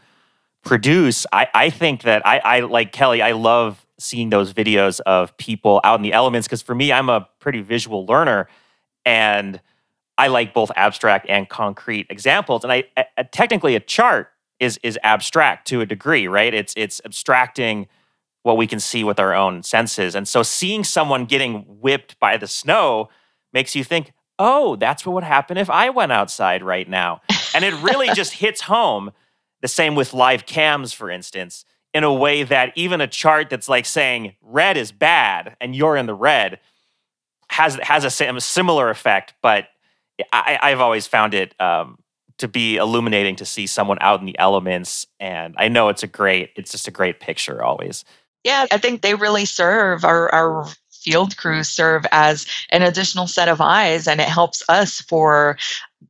[0.63, 5.37] produce, I, I think that I, I like Kelly, I love seeing those videos of
[5.37, 8.49] people out in the elements because for me, I'm a pretty visual learner.
[9.05, 9.61] And
[10.19, 12.65] I like both abstract and concrete examples.
[12.65, 16.53] And I, I technically a chart is is abstract to a degree, right?
[16.53, 17.89] It's it's abstracting
[18.43, 20.15] what we can see with our own senses.
[20.15, 23.09] And so seeing someone getting whipped by the snow
[23.53, 27.21] makes you think, "Oh, that's what would happen if I went outside right now."
[27.55, 29.13] And it really just hits home.
[29.61, 33.69] The same with live cams, for instance, in a way that even a chart that's
[33.69, 36.61] like saying red is bad and you're in the red
[37.51, 39.35] has has a, similar effect.
[39.43, 39.69] But
[40.33, 41.99] I, have always found it um,
[42.39, 45.07] to be illuminating to see someone out in the elements.
[45.19, 48.05] And I know it's a great, it's just a great picture always.
[48.45, 53.49] Yeah, I think they really serve our, our field crews serve as an additional set
[53.49, 55.59] of eyes and it helps us for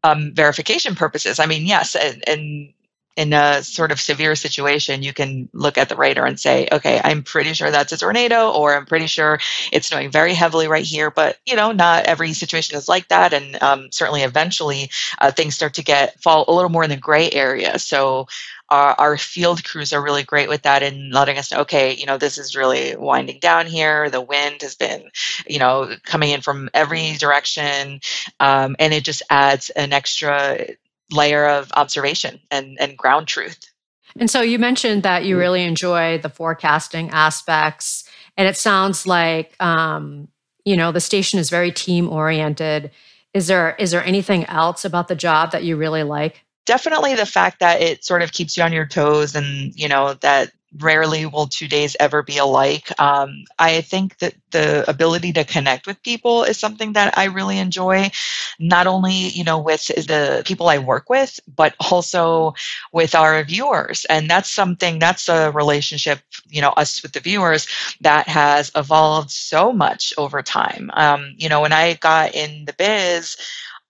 [0.05, 1.39] um, verification purposes.
[1.39, 2.73] I mean, yes, and, and
[3.21, 6.99] in a sort of severe situation, you can look at the radar and say, okay,
[7.05, 9.39] I'm pretty sure that's a tornado, or I'm pretty sure
[9.71, 11.11] it's snowing very heavily right here.
[11.11, 13.35] But, you know, not every situation is like that.
[13.35, 16.97] And um, certainly eventually uh, things start to get fall a little more in the
[16.97, 17.79] gray area.
[17.79, 18.27] So
[18.71, 22.07] our, our, field crews are really great with that and letting us know, okay, you
[22.07, 24.09] know, this is really winding down here.
[24.09, 25.11] The wind has been,
[25.47, 28.01] you know, coming in from every direction.
[28.39, 30.67] Um, and it just adds an extra
[31.13, 33.71] layer of observation and, and ground truth.
[34.19, 39.55] And so you mentioned that you really enjoy the forecasting aspects, and it sounds like
[39.61, 40.29] um,
[40.65, 42.91] you know the station is very team oriented.
[43.35, 46.45] Is there is there anything else about the job that you really like?
[46.67, 50.15] Definitely the fact that it sort of keeps you on your toes, and you know
[50.15, 52.91] that rarely will two days ever be alike.
[53.01, 57.59] Um, I think that the ability to connect with people is something that I really
[57.59, 58.11] enjoy,
[58.59, 62.55] not only you know with the people I work with, but also
[62.93, 64.05] with our viewers.
[64.07, 67.67] And that's something that's a relationship, you know, us with the viewers
[68.01, 70.91] that has evolved so much over time.
[70.95, 73.37] Um, you know, when I got in the biz.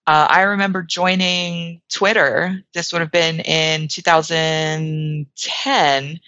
[0.06, 2.64] Uh, I remember joining Twitter.
[2.74, 6.20] This would have been in 2010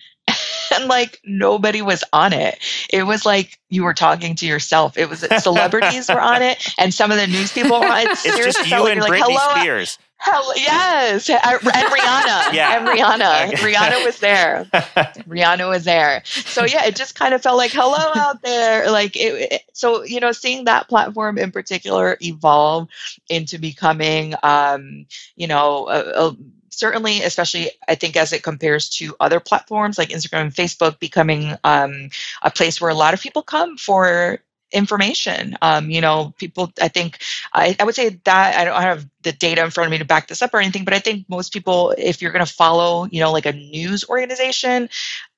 [0.73, 2.59] and like nobody was on it.
[2.91, 4.97] It was like you were talking to yourself.
[4.97, 8.09] It was celebrities were on it, and some of the news people were on it.
[8.25, 9.61] It's just you and like, Britney Hello?
[9.61, 9.99] Spears.
[10.23, 12.53] Hell yes, and Rihanna.
[12.53, 13.57] yeah, and Rihanna.
[13.57, 14.67] Rihanna was there.
[14.73, 16.23] Rihanna was there.
[16.25, 18.89] So yeah, it just kind of felt like hello out there.
[18.89, 22.87] Like it, it, so, you know, seeing that platform in particular evolve
[23.29, 26.37] into becoming, um, you know, a, a
[26.73, 31.57] certainly, especially I think as it compares to other platforms like Instagram and Facebook, becoming
[31.65, 32.09] um,
[32.43, 34.41] a place where a lot of people come for
[34.73, 35.57] information.
[35.61, 37.19] Um, you know, people, I think,
[37.53, 40.05] I, I would say that I don't have the data in front of me to
[40.05, 43.07] back this up or anything, but I think most people, if you're going to follow,
[43.11, 44.89] you know, like a news organization,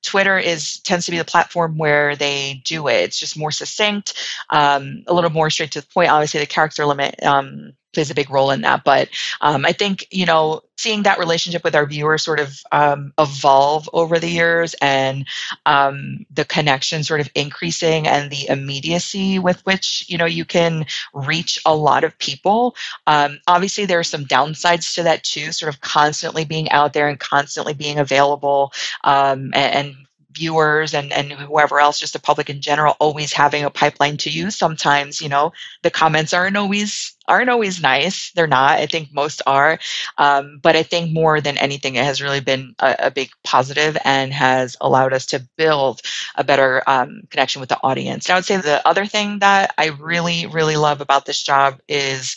[0.03, 3.01] Twitter is tends to be the platform where they do it.
[3.01, 4.13] It's just more succinct,
[4.49, 6.11] um, a little more straight to the point.
[6.11, 8.83] Obviously, the character limit um, plays a big role in that.
[8.83, 9.09] But
[9.41, 13.89] um, I think you know seeing that relationship with our viewers sort of um, evolve
[13.93, 15.25] over the years and
[15.65, 20.85] um, the connection sort of increasing and the immediacy with which you know you can
[21.13, 22.75] reach a lot of people.
[23.07, 23.39] Um,
[23.75, 25.51] obviously, there are some downsides to that too.
[25.51, 28.71] Sort of constantly being out there and constantly being available
[29.03, 29.95] um, and, and
[30.31, 34.29] viewers and, and whoever else, just the public in general, always having a pipeline to
[34.29, 34.55] use.
[34.55, 38.31] Sometimes, you know, the comments aren't always aren't always nice.
[38.35, 38.77] They're not.
[38.77, 39.79] I think most are.
[40.17, 43.97] Um, but I think more than anything, it has really been a, a big positive
[44.05, 46.01] and has allowed us to build
[46.35, 48.27] a better um, connection with the audience.
[48.27, 51.79] And I would say the other thing that I really, really love about this job
[51.87, 52.35] is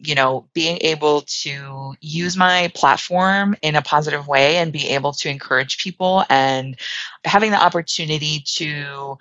[0.00, 5.12] you know being able to use my platform in a positive way and be able
[5.12, 6.76] to encourage people and
[7.24, 9.18] having the opportunity to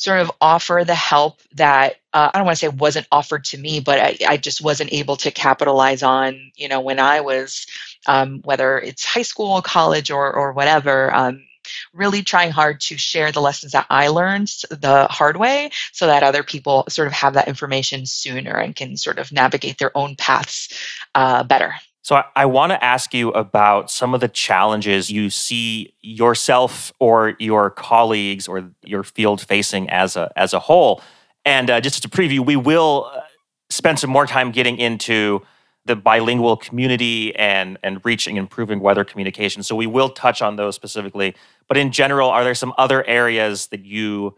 [0.00, 3.58] sort of offer the help that uh, I don't want to say wasn't offered to
[3.58, 7.66] me, but I, I, just wasn't able to capitalize on, you know, when I was,
[8.06, 11.14] um, whether it's high school, college, or or whatever.
[11.14, 11.44] Um,
[11.92, 16.22] really trying hard to share the lessons that I learned the hard way so that
[16.22, 20.16] other people sort of have that information sooner and can sort of navigate their own
[20.16, 20.68] paths
[21.14, 21.74] uh, better.
[22.02, 26.92] So I, I want to ask you about some of the challenges you see yourself
[26.98, 31.02] or your colleagues or your field facing as a as a whole.
[31.44, 33.20] And uh, just to preview, we will uh,
[33.68, 35.42] spend some more time getting into
[35.86, 39.62] the bilingual community and and reaching and improving weather communication.
[39.62, 41.34] So we will touch on those specifically.
[41.68, 44.36] But in general, are there some other areas that you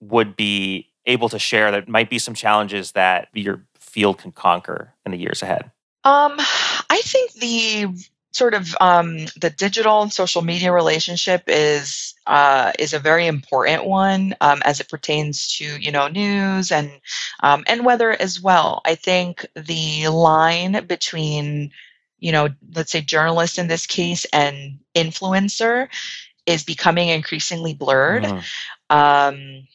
[0.00, 4.94] would be able to share that might be some challenges that your field can conquer
[5.04, 5.70] in the years ahead?
[6.04, 7.86] Um, I think the
[8.36, 13.86] sort of um, the digital and social media relationship is uh, is a very important
[13.86, 16.90] one um, as it pertains to you know news and
[17.42, 18.82] um, and weather as well.
[18.84, 21.70] I think the line between
[22.18, 25.88] you know let's say journalist in this case and influencer
[26.44, 28.24] is becoming increasingly blurred.
[28.90, 29.66] Mm.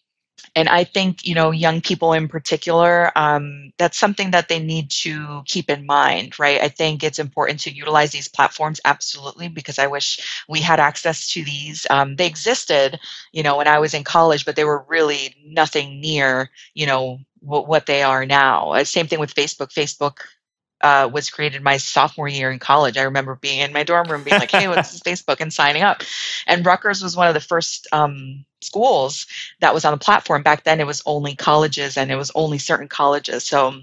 [0.56, 4.92] And I think, you know, young people in particular, um, that's something that they need
[4.92, 6.62] to keep in mind, right?
[6.62, 11.30] I think it's important to utilize these platforms absolutely because I wish we had access
[11.34, 11.88] to these.
[11.90, 13.00] Um, they existed,
[13.32, 17.20] you know, when I was in college, but they were really nothing near, you know,
[17.44, 18.72] w- what they are now.
[18.72, 19.72] Uh, same thing with Facebook.
[19.74, 20.18] Facebook
[20.82, 22.98] uh, was created my sophomore year in college.
[22.98, 25.84] I remember being in my dorm room, being like, "Hey, what's this Facebook?" and signing
[25.84, 26.04] up.
[26.48, 29.28] And Rutgers was one of the first um, schools
[29.60, 30.44] that was on the platform.
[30.44, 33.46] Back then, it was only colleges, and it was only certain colleges.
[33.46, 33.82] So,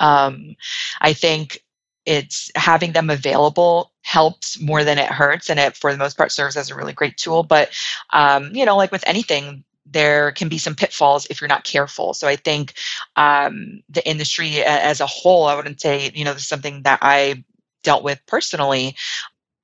[0.00, 0.56] um,
[1.00, 1.62] I think
[2.04, 6.32] it's having them available helps more than it hurts, and it for the most part
[6.32, 7.42] serves as a really great tool.
[7.42, 7.70] But
[8.12, 12.14] um, you know, like with anything, there can be some pitfalls if you're not careful.
[12.14, 12.74] So I think
[13.16, 17.00] um, the industry as a whole, I wouldn't say, you know, this is something that
[17.02, 17.44] I
[17.82, 18.96] dealt with personally.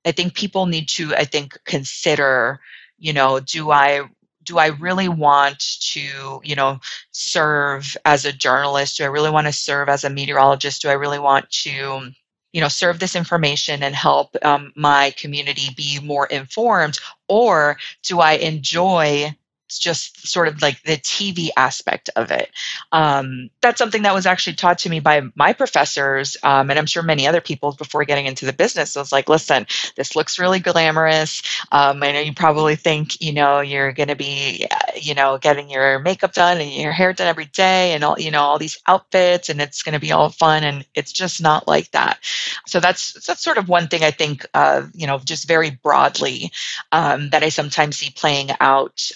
[0.05, 2.59] I think people need to, I think, consider,
[2.97, 4.03] you know, do I
[4.49, 5.59] do I really want
[5.91, 6.79] to, you know,
[7.11, 8.97] serve as a journalist?
[8.97, 10.81] Do I really want to serve as a meteorologist?
[10.81, 12.09] Do I really want to
[12.51, 18.21] you know serve this information and help um, my community be more informed or do
[18.21, 19.31] i enjoy
[19.77, 22.49] just sort of like the TV aspect of it.
[22.91, 26.85] Um, that's something that was actually taught to me by my professors, um, and I'm
[26.85, 28.91] sure many other people before getting into the business.
[28.91, 31.41] So it's like, listen, this looks really glamorous.
[31.71, 35.37] Um, I know you probably think, you know, you're going to be, uh, you know,
[35.37, 38.57] getting your makeup done and your hair done every day, and all, you know, all
[38.57, 42.19] these outfits, and it's going to be all fun, and it's just not like that.
[42.65, 46.51] So that's that's sort of one thing I think, uh, you know, just very broadly
[46.91, 49.09] um, that I sometimes see playing out.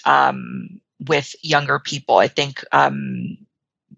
[0.44, 2.18] Um, with younger people.
[2.18, 3.36] I think um,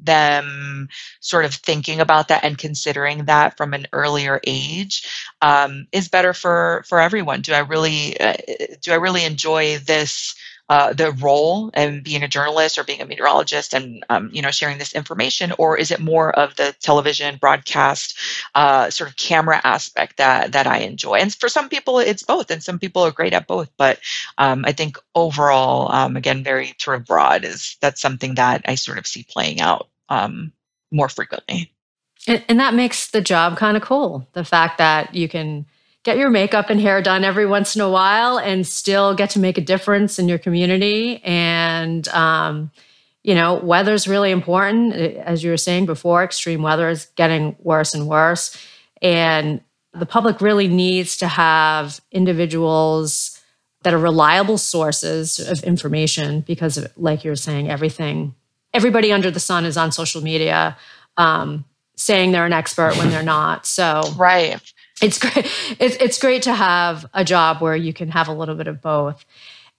[0.01, 0.89] them
[1.21, 5.07] sort of thinking about that and considering that from an earlier age
[5.43, 7.43] um, is better for for everyone.
[7.43, 8.35] Do I really uh,
[8.83, 10.35] do I really enjoy this
[10.69, 14.51] uh, the role and being a journalist or being a meteorologist and um, you know
[14.51, 18.19] sharing this information or is it more of the television broadcast
[18.55, 21.15] uh, sort of camera aspect that that i enjoy?
[21.15, 24.01] And for some people it's both and some people are great at both but
[24.39, 28.75] um, i think overall um, again very sort of broad is that's something that i
[28.75, 30.53] sort of see playing out um,
[30.91, 31.73] more frequently.
[32.27, 35.67] And, and that makes the job kind of cool the fact that you can
[36.07, 39.40] get your makeup and hair done every once in a while and still get to
[39.40, 41.21] make a difference in your community.
[41.25, 42.71] And, um,
[43.25, 44.95] you know, weather's really important.
[44.95, 48.57] As you were saying before, extreme weather is getting worse and worse.
[49.03, 49.61] And
[49.95, 53.42] the public really needs to have individuals
[53.83, 58.37] that are reliable sources of information because, of, like you were saying, everything,
[58.73, 60.77] everybody under the sun is on social media.
[61.16, 61.64] Um,
[61.97, 63.64] saying they're an expert when they're not.
[63.66, 64.61] So right
[65.03, 65.47] it's great.
[65.79, 68.81] It's, it's great to have a job where you can have a little bit of
[68.81, 69.25] both.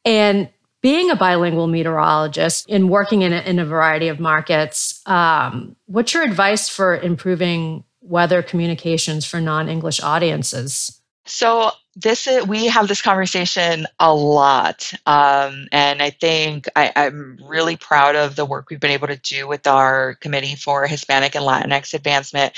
[0.06, 0.50] And
[0.82, 6.14] being a bilingual meteorologist and working in a, in a variety of markets, um, what's
[6.14, 11.02] your advice for improving weather communications for non English audiences?
[11.26, 17.40] So this is, we have this conversation a lot um, and i think I, am
[17.44, 21.36] really proud of the work we've been able to do with our committee for hispanic
[21.36, 22.54] and latinx advancement.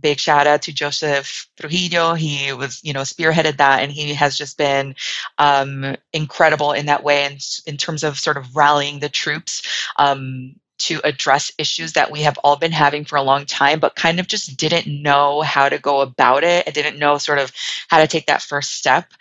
[0.00, 2.14] Big shout out to joseph trujillo.
[2.14, 4.94] He was you know spearheaded that and he has just been
[5.38, 9.62] um, incredible in that way and in terms of sort of rallying the troops.
[9.96, 13.94] Um, to address issues that we have all been having for a long time, but
[13.94, 16.66] kind of just didn't know how to go about it.
[16.66, 17.52] I didn't know sort of
[17.88, 19.12] how to take that first step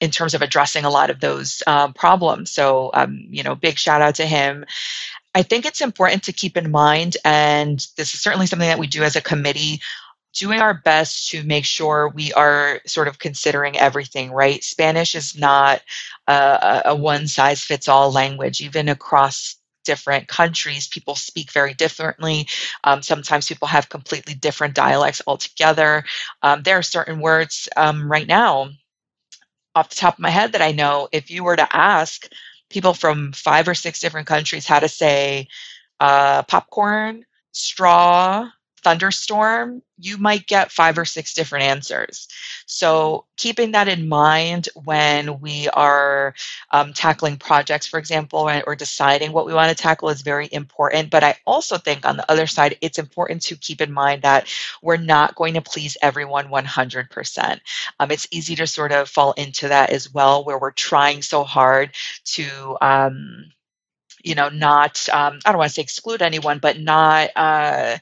[0.00, 2.50] in terms of addressing a lot of those um, problems.
[2.50, 4.66] So, um, you know, big shout out to him.
[5.34, 8.86] I think it's important to keep in mind, and this is certainly something that we
[8.86, 9.80] do as a committee
[10.36, 14.62] doing our best to make sure we are sort of considering everything, right?
[14.62, 15.80] Spanish is not
[16.26, 19.55] a, a one size fits all language, even across
[19.86, 22.46] different countries, people speak very differently.
[22.84, 26.04] Um, sometimes people have completely different dialects altogether.
[26.42, 28.70] Um, there are certain words um, right now,
[29.74, 32.28] off the top of my head, that I know if you were to ask
[32.68, 35.48] people from five or six different countries how to say
[36.00, 38.50] uh, popcorn, straw,
[38.86, 42.28] thunderstorm, you might get five or six different answers.
[42.66, 46.36] So, keeping that in mind when we are
[46.70, 50.48] um, tackling projects, for example, or, or deciding what we want to tackle is very
[50.52, 51.10] important.
[51.10, 54.48] But I also think on the other side, it's important to keep in mind that
[54.82, 57.60] we're not going to please everyone 100%.
[57.98, 61.42] Um, it's easy to sort of fall into that as well, where we're trying so
[61.42, 61.90] hard
[62.26, 62.76] to.
[62.80, 63.46] Um,
[64.26, 67.96] you know, not, um, I don't want to say exclude anyone, but not, uh,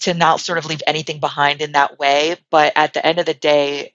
[0.00, 2.36] to not sort of leave anything behind in that way.
[2.50, 3.94] But at the end of the day,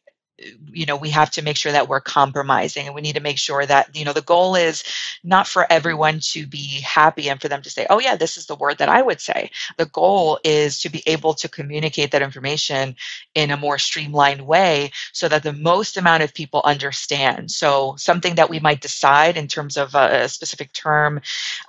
[0.72, 3.38] you know we have to make sure that we're compromising and we need to make
[3.38, 4.84] sure that you know the goal is
[5.24, 8.46] not for everyone to be happy and for them to say oh yeah this is
[8.46, 9.50] the word that i would say.
[9.78, 12.96] The goal is to be able to communicate that information
[13.36, 17.52] in a more streamlined way so that the most amount of people understand.
[17.52, 21.20] So something that we might decide in terms of a, specific term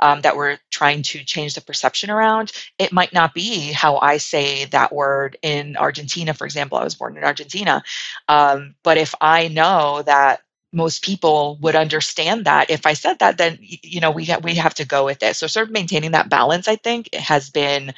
[0.01, 4.17] um, that we're trying to change the perception around it might not be how i
[4.17, 6.79] say that word in argentina for example.
[6.79, 7.83] I was born in argentina
[8.29, 10.43] um, um, but if I know that
[10.75, 14.55] most people would understand that if I said that, then you know we ha- we
[14.55, 15.37] have to go with it.
[15.37, 17.93] So sort of maintaining that balance, I think, has been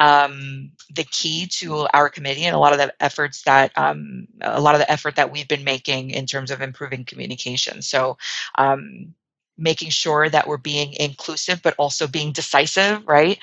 [0.00, 4.60] um, the key to our committee and a lot of the efforts that um, a
[4.60, 7.80] lot of the effort that we've been making in terms of improving communication.
[7.82, 8.18] So
[8.56, 9.14] um,
[9.58, 13.38] making sure that we're being inclusive but also being decisive right?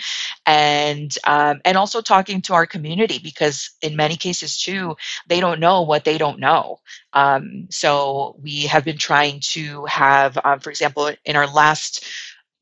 [0.45, 4.95] And um, and also talking to our community because in many cases too
[5.27, 6.79] they don't know what they don't know.
[7.13, 12.05] Um, so we have been trying to have um, for example in our last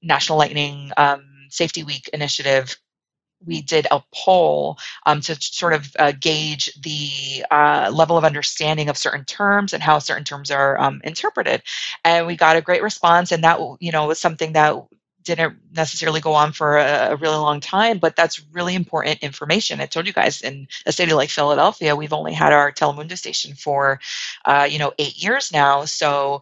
[0.01, 2.75] national lightning um, safety week initiative
[3.45, 8.89] we did a poll um, to sort of uh, gauge the uh, level of understanding
[8.89, 11.61] of certain terms and how certain terms are um, interpreted
[12.03, 14.75] and we got a great response and that you know was something that
[15.23, 19.81] didn't necessarily go on for a, a, really long time, but that's really important information.
[19.81, 23.53] I told you guys in a city like Philadelphia, we've only had our Telemundo station
[23.53, 23.99] for,
[24.45, 25.85] uh, you know, eight years now.
[25.85, 26.41] So,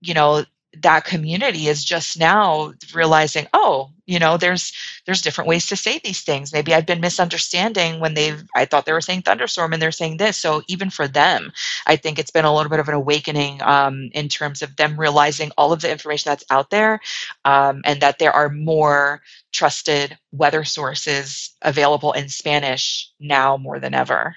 [0.00, 0.44] you know,
[0.82, 4.72] that community is just now realizing oh you know there's
[5.06, 6.52] there's different ways to say these things.
[6.52, 10.16] Maybe i've been misunderstanding when they've i thought they were saying thunderstorm and they're saying
[10.18, 10.36] this.
[10.36, 11.52] So even for them
[11.86, 14.98] i think it's been a little bit of an awakening um, in terms of them
[14.98, 17.00] realizing all of the information that's out there
[17.44, 19.22] um, and that there are more
[19.52, 24.36] trusted weather sources available in spanish now more than ever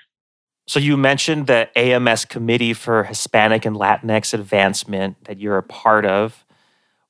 [0.70, 6.06] so you mentioned the AMS Committee for Hispanic and Latinx Advancement that you're a part
[6.06, 6.46] of.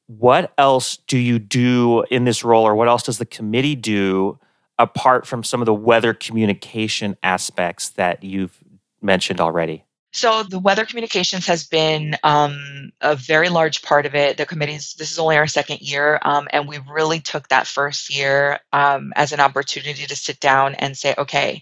[0.08, 4.40] What else do you do in this role, or what else does the committee do
[4.78, 8.64] apart from some of the weather communication aspects that you've
[9.02, 9.84] mentioned already?
[10.14, 14.38] So the weather communications has been um, a very large part of it.
[14.38, 14.96] The committees.
[14.98, 19.12] This is only our second year, um, and we really took that first year um,
[19.18, 21.62] as an opportunity to sit down and say, okay,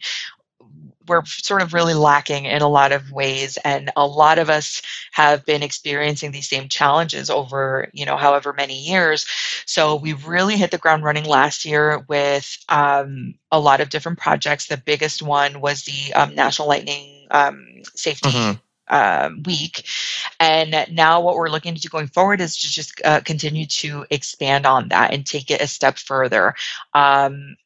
[1.08, 4.82] we're sort of really lacking in a lot of ways and a lot of us
[5.12, 9.26] have been experiencing these same challenges over you know however many years
[9.66, 14.20] so we really hit the ground running last year with um, a lot of different
[14.20, 18.60] projects the biggest one was the um, national lightning um, safety mm-hmm.
[18.90, 19.86] Um, week.
[20.40, 24.06] And now, what we're looking to do going forward is to just uh, continue to
[24.10, 26.56] expand on that and take it a step further.
[26.94, 27.58] Um,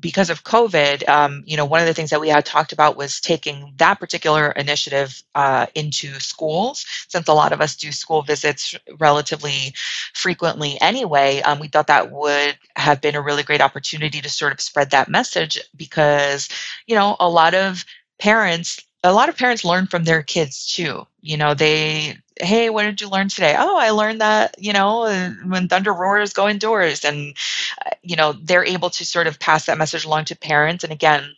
[0.00, 2.96] because of COVID, um, you know, one of the things that we had talked about
[2.96, 6.84] was taking that particular initiative uh, into schools.
[7.08, 9.74] Since a lot of us do school visits relatively
[10.14, 14.52] frequently anyway, um, we thought that would have been a really great opportunity to sort
[14.52, 16.48] of spread that message because,
[16.86, 17.84] you know, a lot of
[18.18, 21.06] parents a lot of parents learn from their kids too.
[21.20, 23.54] You know, they, hey, what did you learn today?
[23.56, 25.02] Oh, I learned that, you know,
[25.46, 27.04] when thunder roars, go indoors.
[27.04, 27.36] And,
[27.84, 30.84] uh, you know, they're able to sort of pass that message along to parents.
[30.84, 31.34] And again,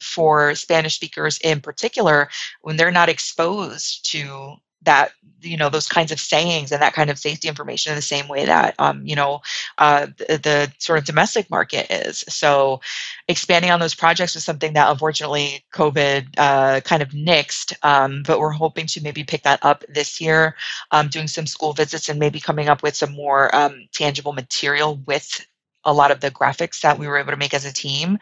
[0.00, 2.28] for Spanish speakers in particular,
[2.62, 5.12] when they're not exposed to that
[5.42, 8.28] you know those kinds of sayings and that kind of safety information in the same
[8.28, 9.40] way that um, you know
[9.78, 12.24] uh, the, the, sort of domestic market is.
[12.28, 12.80] So
[13.28, 18.38] expanding on those projects was something that unfortunately covid uh, kind of nixed um, but
[18.38, 20.56] we're hoping to maybe pick that up this year.
[20.90, 25.00] Um, doing some school visits and maybe coming up with some more um, tangible material
[25.06, 25.46] with
[25.84, 28.18] a lot of the graphics that we were able to make as a team.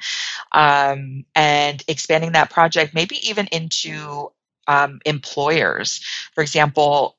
[0.52, 4.30] Um, and expanding that project maybe even into
[4.68, 6.00] um, employers.
[6.34, 7.16] For example,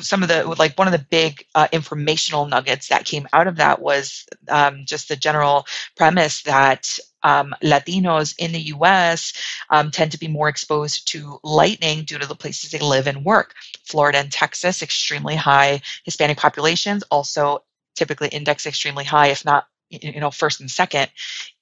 [0.00, 3.56] some of the like one of the big uh, informational nuggets that came out of
[3.56, 9.32] that was um, just the general premise that um, Latinos in the US
[9.70, 13.24] um, tend to be more exposed to lightning due to the places they live and
[13.24, 13.54] work.
[13.84, 17.62] Florida and Texas, extremely high Hispanic populations, also
[17.94, 21.10] typically index extremely high, if not you know first and second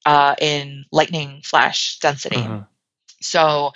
[0.07, 2.37] uh, in lightning flash density.
[2.37, 2.63] Mm-hmm.
[3.25, 3.73] So,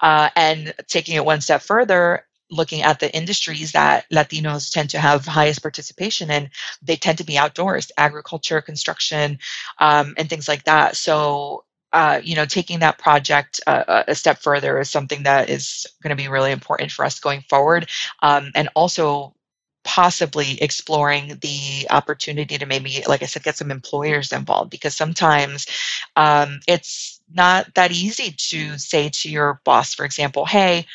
[0.00, 4.98] uh, and taking it one step further, looking at the industries that Latinos tend to
[4.98, 6.50] have highest participation in,
[6.82, 9.38] they tend to be outdoors, agriculture, construction,
[9.78, 10.96] um, and things like that.
[10.96, 15.86] So, uh, you know, taking that project uh, a step further is something that is
[16.02, 17.88] going to be really important for us going forward,
[18.22, 19.34] um, and also
[19.84, 25.66] possibly exploring the opportunity to maybe, like I said, get some employers involved because sometimes
[26.16, 30.86] um, it's not that easy to say to your boss, for example, hey,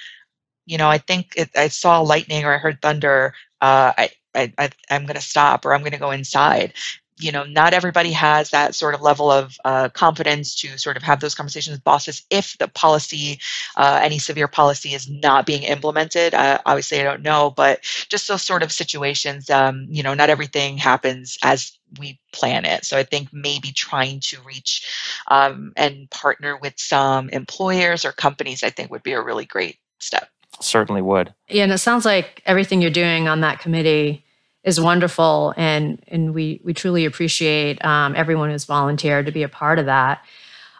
[0.65, 3.33] you know, I think it, I saw lightning or I heard thunder.
[3.61, 6.73] Uh, I, I, I, am going to stop or I'm going to go inside.
[7.17, 11.03] You know, not everybody has that sort of level of uh, confidence to sort of
[11.03, 13.39] have those conversations with bosses if the policy,
[13.77, 16.33] uh, any severe policy, is not being implemented.
[16.33, 20.29] Uh, obviously, I don't know, but just those sort of situations, um, you know, not
[20.29, 22.83] everything happens as we plan it.
[22.83, 24.85] So I think maybe trying to reach
[25.27, 29.77] um, and partner with some employers or companies, I think would be a really great
[29.99, 30.29] step.
[30.61, 31.33] Certainly would.
[31.49, 34.24] Yeah, and it sounds like everything you're doing on that committee
[34.65, 39.49] is wonderful, and and we we truly appreciate um, everyone who's volunteered to be a
[39.49, 40.25] part of that.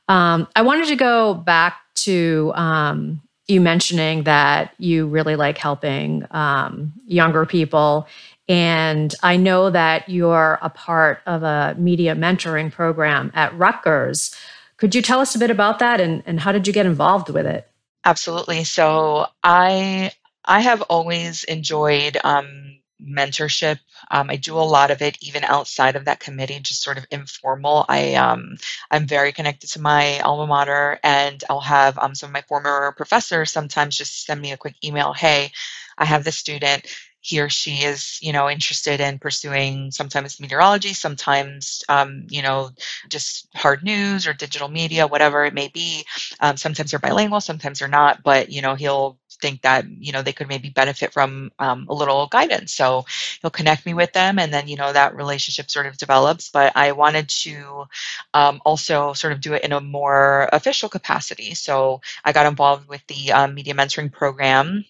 [0.10, 6.26] Um, I wanted to go back to um, you mentioning that you really like helping
[6.32, 8.08] um, younger people.
[8.48, 14.36] And I know that you're a part of a media mentoring program at Rutgers.
[14.78, 17.30] Could you tell us a bit about that and, and how did you get involved
[17.30, 17.68] with it?
[18.04, 18.64] Absolutely.
[18.64, 20.12] So I
[20.44, 23.80] I have always enjoyed um, mentorship.
[24.12, 27.06] Um, I do a lot of it even outside of that committee, just sort of
[27.12, 27.86] informal.
[27.90, 28.58] I um,
[28.92, 32.94] I'm very connected to my alma mater, and I'll have um, some of my former
[32.98, 35.14] professors sometimes just send me a quick email.
[35.14, 35.52] Hey,
[35.98, 36.86] I have this student
[37.26, 42.70] he or she is you know interested in pursuing sometimes meteorology sometimes um, you know
[43.10, 46.06] just hard news or digital media whatever it may be
[46.40, 50.22] um, sometimes they're bilingual sometimes they're not but you know he'll think that you know
[50.22, 52.74] they could maybe benefit from um, a little guidance.
[52.74, 53.06] So
[53.42, 56.50] he'll connect me with them and then you know that relationship sort of develops.
[56.50, 57.86] But i wanted to
[58.34, 61.54] um, also sort of do it in a more official capacity.
[61.56, 64.86] So i got involved with the um, media mentoring program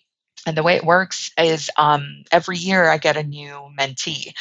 [0.45, 4.33] and the way it works is um, every year I get a new mentee.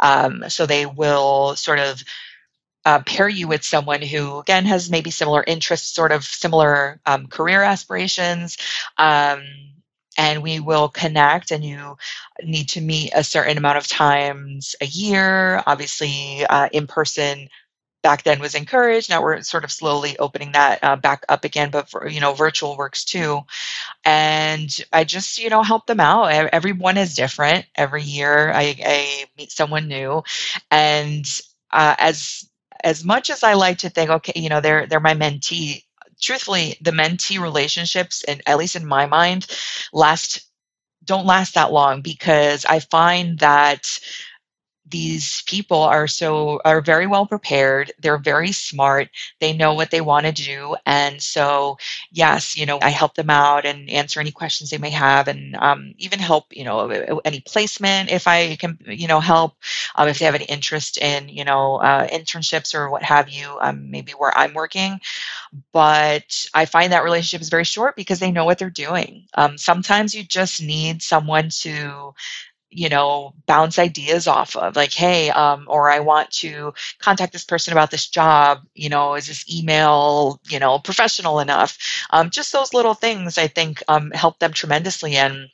[0.00, 2.02] Um, so they will sort of
[2.84, 7.26] uh, pair you with someone who, again, has maybe similar interests, sort of similar um,
[7.26, 8.58] career aspirations.
[8.98, 9.42] Um,
[10.18, 11.96] and we will connect, and you
[12.42, 17.48] need to meet a certain amount of times a year, obviously, uh, in person
[18.02, 19.08] back then was encouraged.
[19.08, 22.34] Now we're sort of slowly opening that uh, back up again, but for, you know,
[22.34, 23.40] virtual works too.
[24.04, 26.26] And I just, you know, help them out.
[26.52, 27.64] Everyone is different.
[27.74, 30.24] Every year I, I meet someone new,
[30.70, 31.24] and
[31.70, 32.48] uh, as
[32.84, 35.84] as much as I like to think, okay, you know, they're they're my mentee.
[36.20, 39.46] Truthfully, the mentee relationships, and at least in my mind,
[39.92, 40.42] last
[41.04, 43.98] don't last that long because I find that
[44.92, 49.08] these people are so are very well prepared they're very smart
[49.40, 51.78] they know what they want to do and so
[52.12, 55.56] yes you know i help them out and answer any questions they may have and
[55.56, 59.56] um, even help you know any placement if i can you know help
[59.96, 63.58] um, if they have any interest in you know uh, internships or what have you
[63.60, 65.00] um, maybe where i'm working.
[65.72, 69.26] But i find that relationship is very short because they know what they're doing.
[69.34, 72.14] Um, sometimes you just need someone to
[72.72, 77.44] you know bounce ideas off of like hey um, or i want to contact this
[77.44, 81.78] person about this job you know is this email you know professional enough
[82.10, 85.48] um, just those little things i think um, help them tremendously and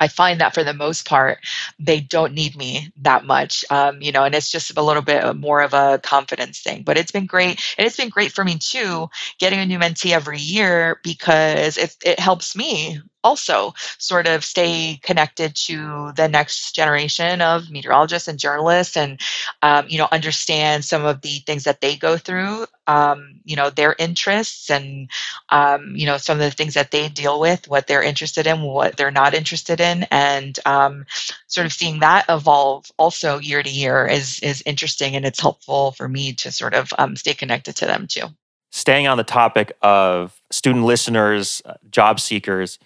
[0.00, 1.38] I find that for the most part,
[1.78, 5.36] they don't need me that much, um, you know, and it's just a little bit
[5.36, 6.82] more of a confidence thing.
[6.82, 10.12] But it's been great, and it's been great for me too, getting a new mentee
[10.12, 16.74] every year because it, it helps me also sort of stay connected to the next
[16.74, 19.20] generation of meteorologists and journalists and
[19.62, 23.70] um, you know understand some of the things that they go through um, you know
[23.70, 25.10] their interests and
[25.50, 28.62] um, you know some of the things that they deal with what they're interested in
[28.62, 30.04] what they're not interested in.
[30.10, 31.06] And um,
[31.46, 35.92] sort of seeing that evolve also year to year is is interesting and it's helpful
[35.92, 38.26] for me to sort of um, stay connected to them too.
[38.70, 42.78] Staying on the topic of student listeners uh, job seekers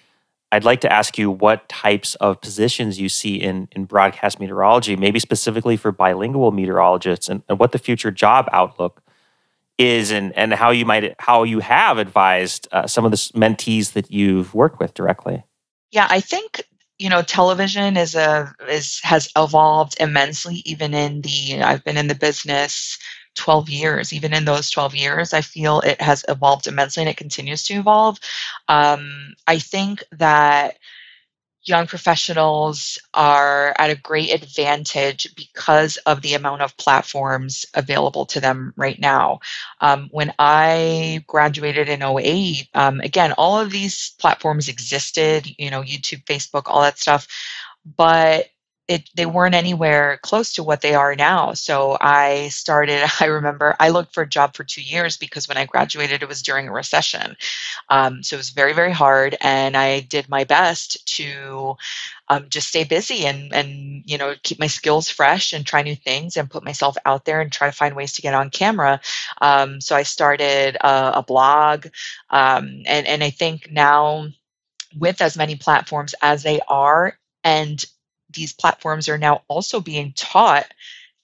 [0.50, 4.96] I'd like to ask you what types of positions you see in, in broadcast meteorology,
[4.96, 9.02] maybe specifically for bilingual meteorologists, and, and what the future job outlook
[9.76, 13.92] is, and, and how you might how you have advised uh, some of the mentees
[13.92, 15.44] that you've worked with directly.
[15.90, 16.62] Yeah, I think
[16.98, 20.62] you know television is a is has evolved immensely.
[20.64, 22.98] Even in the I've been in the business
[23.48, 24.12] 12 years.
[24.12, 27.74] Even in those 12 years, I feel it has evolved immensely and it continues to
[27.76, 28.18] evolve.
[28.68, 30.76] Um, I think that
[31.62, 38.38] young professionals are at a great advantage because of the amount of platforms available to
[38.38, 39.40] them right now.
[39.80, 45.80] Um, when I graduated in 08, um, again, all of these platforms existed, you know,
[45.80, 47.26] YouTube, Facebook, all that stuff,
[47.96, 48.48] but
[48.88, 51.52] it, they weren't anywhere close to what they are now.
[51.52, 55.58] So I started, I remember I looked for a job for two years because when
[55.58, 57.36] I graduated, it was during a recession.
[57.90, 59.36] Um, so it was very, very hard.
[59.42, 61.76] And I did my best to
[62.28, 65.96] um, just stay busy and, and, you know, keep my skills fresh and try new
[65.96, 69.00] things and put myself out there and try to find ways to get on camera.
[69.42, 71.86] Um, so I started a, a blog.
[72.30, 74.28] Um, and, and I think now,
[74.98, 77.84] with as many platforms as they are and
[78.30, 80.66] these platforms are now also being taught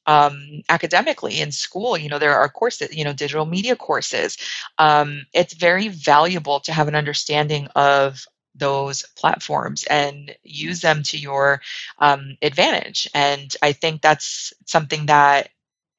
[0.07, 1.97] um, academically in school.
[1.97, 4.37] You know, there are courses, you know, digital media courses.
[4.79, 11.19] Um, it's very valuable to have an understanding of those platforms and use them to
[11.19, 11.61] your
[11.99, 13.09] um, advantage.
[13.15, 15.49] And I think that's something that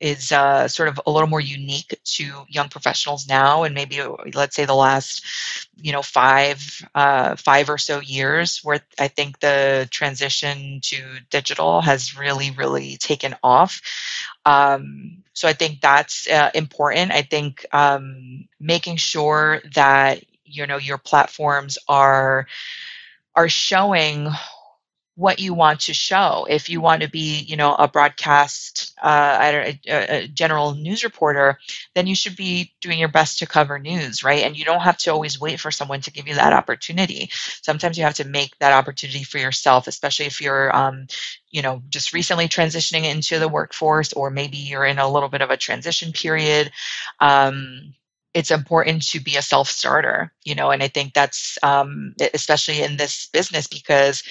[0.06, 4.02] is uh, sort of a little more unique to young professionals now and maybe
[4.34, 5.24] let's say the last
[5.82, 10.98] you know five uh, five or so years where i think the transition to
[11.30, 13.82] digital has really really taken off.
[14.46, 17.12] Um, so i think that's uh, important.
[17.12, 22.48] I think um, making sure that you know your platforms are
[23.36, 24.30] are showing
[25.16, 26.46] what you want to show.
[26.50, 30.76] If you want to be, you know, a broadcast, uh, I don't, a, a general
[30.76, 31.58] news reporter,
[31.94, 34.44] then you should be doing your best to cover news, right?
[34.44, 37.30] And you don't have to always wait for someone to give you that opportunity.
[37.32, 41.08] Sometimes you have to make that opportunity for yourself, especially if you're, um,
[41.50, 45.42] you know, just recently transitioning into the workforce, or maybe you're in a little bit
[45.42, 46.72] of a transition period.
[47.22, 47.94] Um,
[48.36, 52.82] it's important to be a self starter, you know, and I think that's um, especially
[52.84, 54.24] in this business because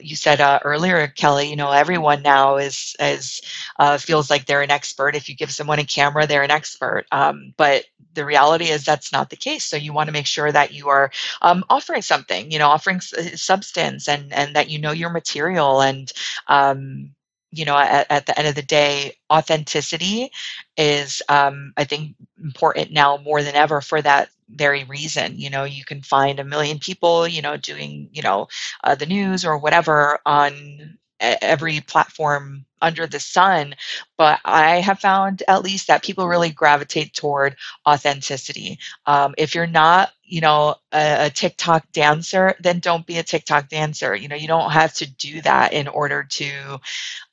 [0.00, 3.40] you said uh, earlier, Kelly, you know, everyone now is is
[3.78, 5.16] uh, feels like they're an expert.
[5.16, 7.06] If you give someone a camera, they're an expert.
[7.10, 7.84] Um, but
[8.14, 9.64] the reality is that's not the case.
[9.64, 11.10] So you want to make sure that you are
[11.42, 16.12] um, offering something, you know, offering substance, and and that you know your material, and
[16.46, 17.10] um,
[17.50, 20.30] you know, at, at the end of the day, authenticity
[20.76, 25.38] is, um, I think, important now more than ever for that very reason.
[25.38, 28.48] You know, you can find a million people, you know, doing, you know,
[28.84, 33.74] uh, the news or whatever on every platform under the sun
[34.16, 37.56] but i have found at least that people really gravitate toward
[37.86, 38.78] authenticity.
[39.06, 43.68] Um, if you're not you know a, a, tiktok dancer then don't be a tiktok
[43.68, 44.14] dancer.
[44.14, 46.80] You know you don't have to do that in order to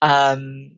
[0.02, 0.72] um,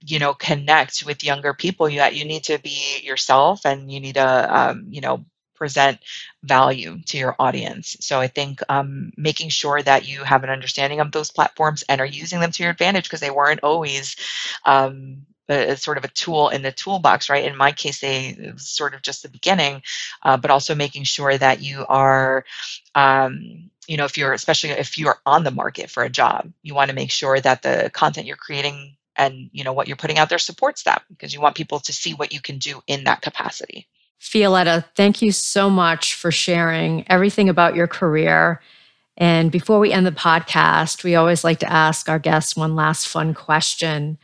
[0.00, 4.14] you know connect with younger people you you need to be yourself and you need
[4.14, 5.24] to um, you know
[5.56, 5.98] present
[6.42, 7.96] value to your audience.
[8.00, 12.00] So I think um, making sure that you have an understanding of those platforms and
[12.00, 14.16] are using them to your advantage because they weren't always
[14.64, 17.44] um, a, sort of a tool in the toolbox, right?
[17.44, 19.82] In my case, they sort of just the beginning,
[20.22, 22.44] uh, but also making sure that you are.
[22.94, 26.52] Um, you know, if you're especially if you are on the market for a job,
[26.62, 29.96] you want to make sure that the content you're creating and you know what you're
[29.96, 32.82] putting out there supports that because you want people to see what you can do
[32.86, 33.88] in that capacity.
[34.20, 38.60] Violeta, thank you so much for sharing everything about your career.
[39.16, 43.08] And before we end the podcast, we always like to ask our guests one last
[43.08, 44.18] fun question.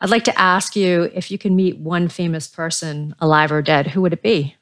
[0.00, 3.88] I'd like to ask you if you can meet one famous person, alive or dead,
[3.88, 4.56] who would it be?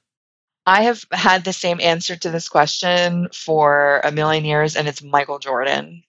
[0.67, 5.03] I have had the same answer to this question for a million years, and it's
[5.03, 6.03] Michael Jordan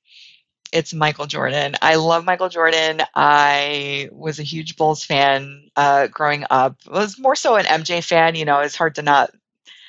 [0.71, 1.75] it's Michael Jordan.
[1.81, 3.01] I love Michael Jordan.
[3.15, 6.77] I was a huge Bulls fan uh, growing up.
[6.87, 8.35] I was more so an MJ fan.
[8.35, 9.31] You know, it's hard to not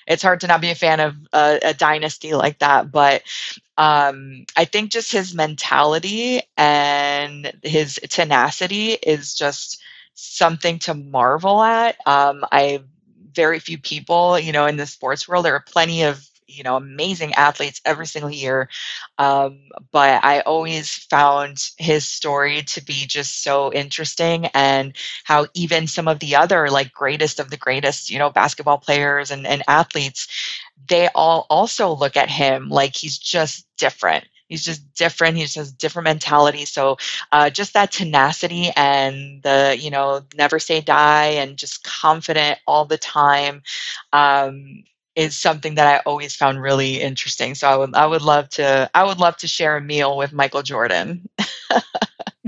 [0.07, 2.93] it's hard to not be a fan of a, a dynasty like that.
[2.93, 3.23] But
[3.77, 9.81] um, I think just his mentality and his tenacity is just
[10.15, 11.97] something to marvel at.
[12.07, 12.83] Um, I
[13.35, 15.45] very few people, you know, in the sports world.
[15.45, 18.69] There are plenty of you know amazing athletes every single year
[19.19, 19.59] um,
[19.93, 26.09] but i always found his story to be just so interesting and how even some
[26.09, 30.29] of the other like greatest of the greatest you know basketball players and, and athletes
[30.89, 34.25] they all also look at him like he's just different.
[34.49, 35.37] He's just different.
[35.37, 36.65] He just has different mentality.
[36.67, 36.99] So
[37.33, 42.85] uh, just that tenacity and the you know never say die and just confident all
[42.85, 43.63] the time
[44.13, 44.85] um,
[45.17, 47.55] is something that I always found really interesting.
[47.55, 50.33] So I would I would love to I would love to share a meal with
[50.33, 51.29] Michael Jordan.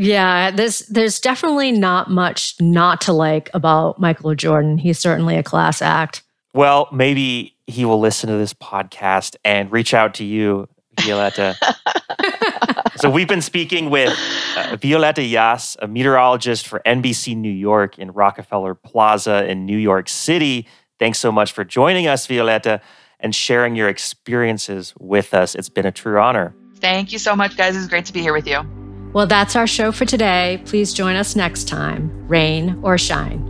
[0.01, 4.79] Yeah, there's there's definitely not much not to like about Michael Jordan.
[4.79, 6.23] He's certainly a class act.
[6.55, 11.57] Well, maybe he will listen to this podcast and reach out to you, Violeta.
[12.97, 14.11] so we've been speaking with
[14.57, 20.09] uh, Violeta Yas, a meteorologist for NBC New York in Rockefeller Plaza in New York
[20.09, 20.69] City.
[20.99, 22.81] Thanks so much for joining us, Violeta,
[23.21, 25.55] and sharing your experiences with us.
[25.55, 26.55] It's been a true honor.
[26.77, 27.77] Thank you so much, guys.
[27.77, 28.61] It's great to be here with you.
[29.13, 30.63] Well, that's our show for today.
[30.67, 33.45] Please join us next time, rain or shine.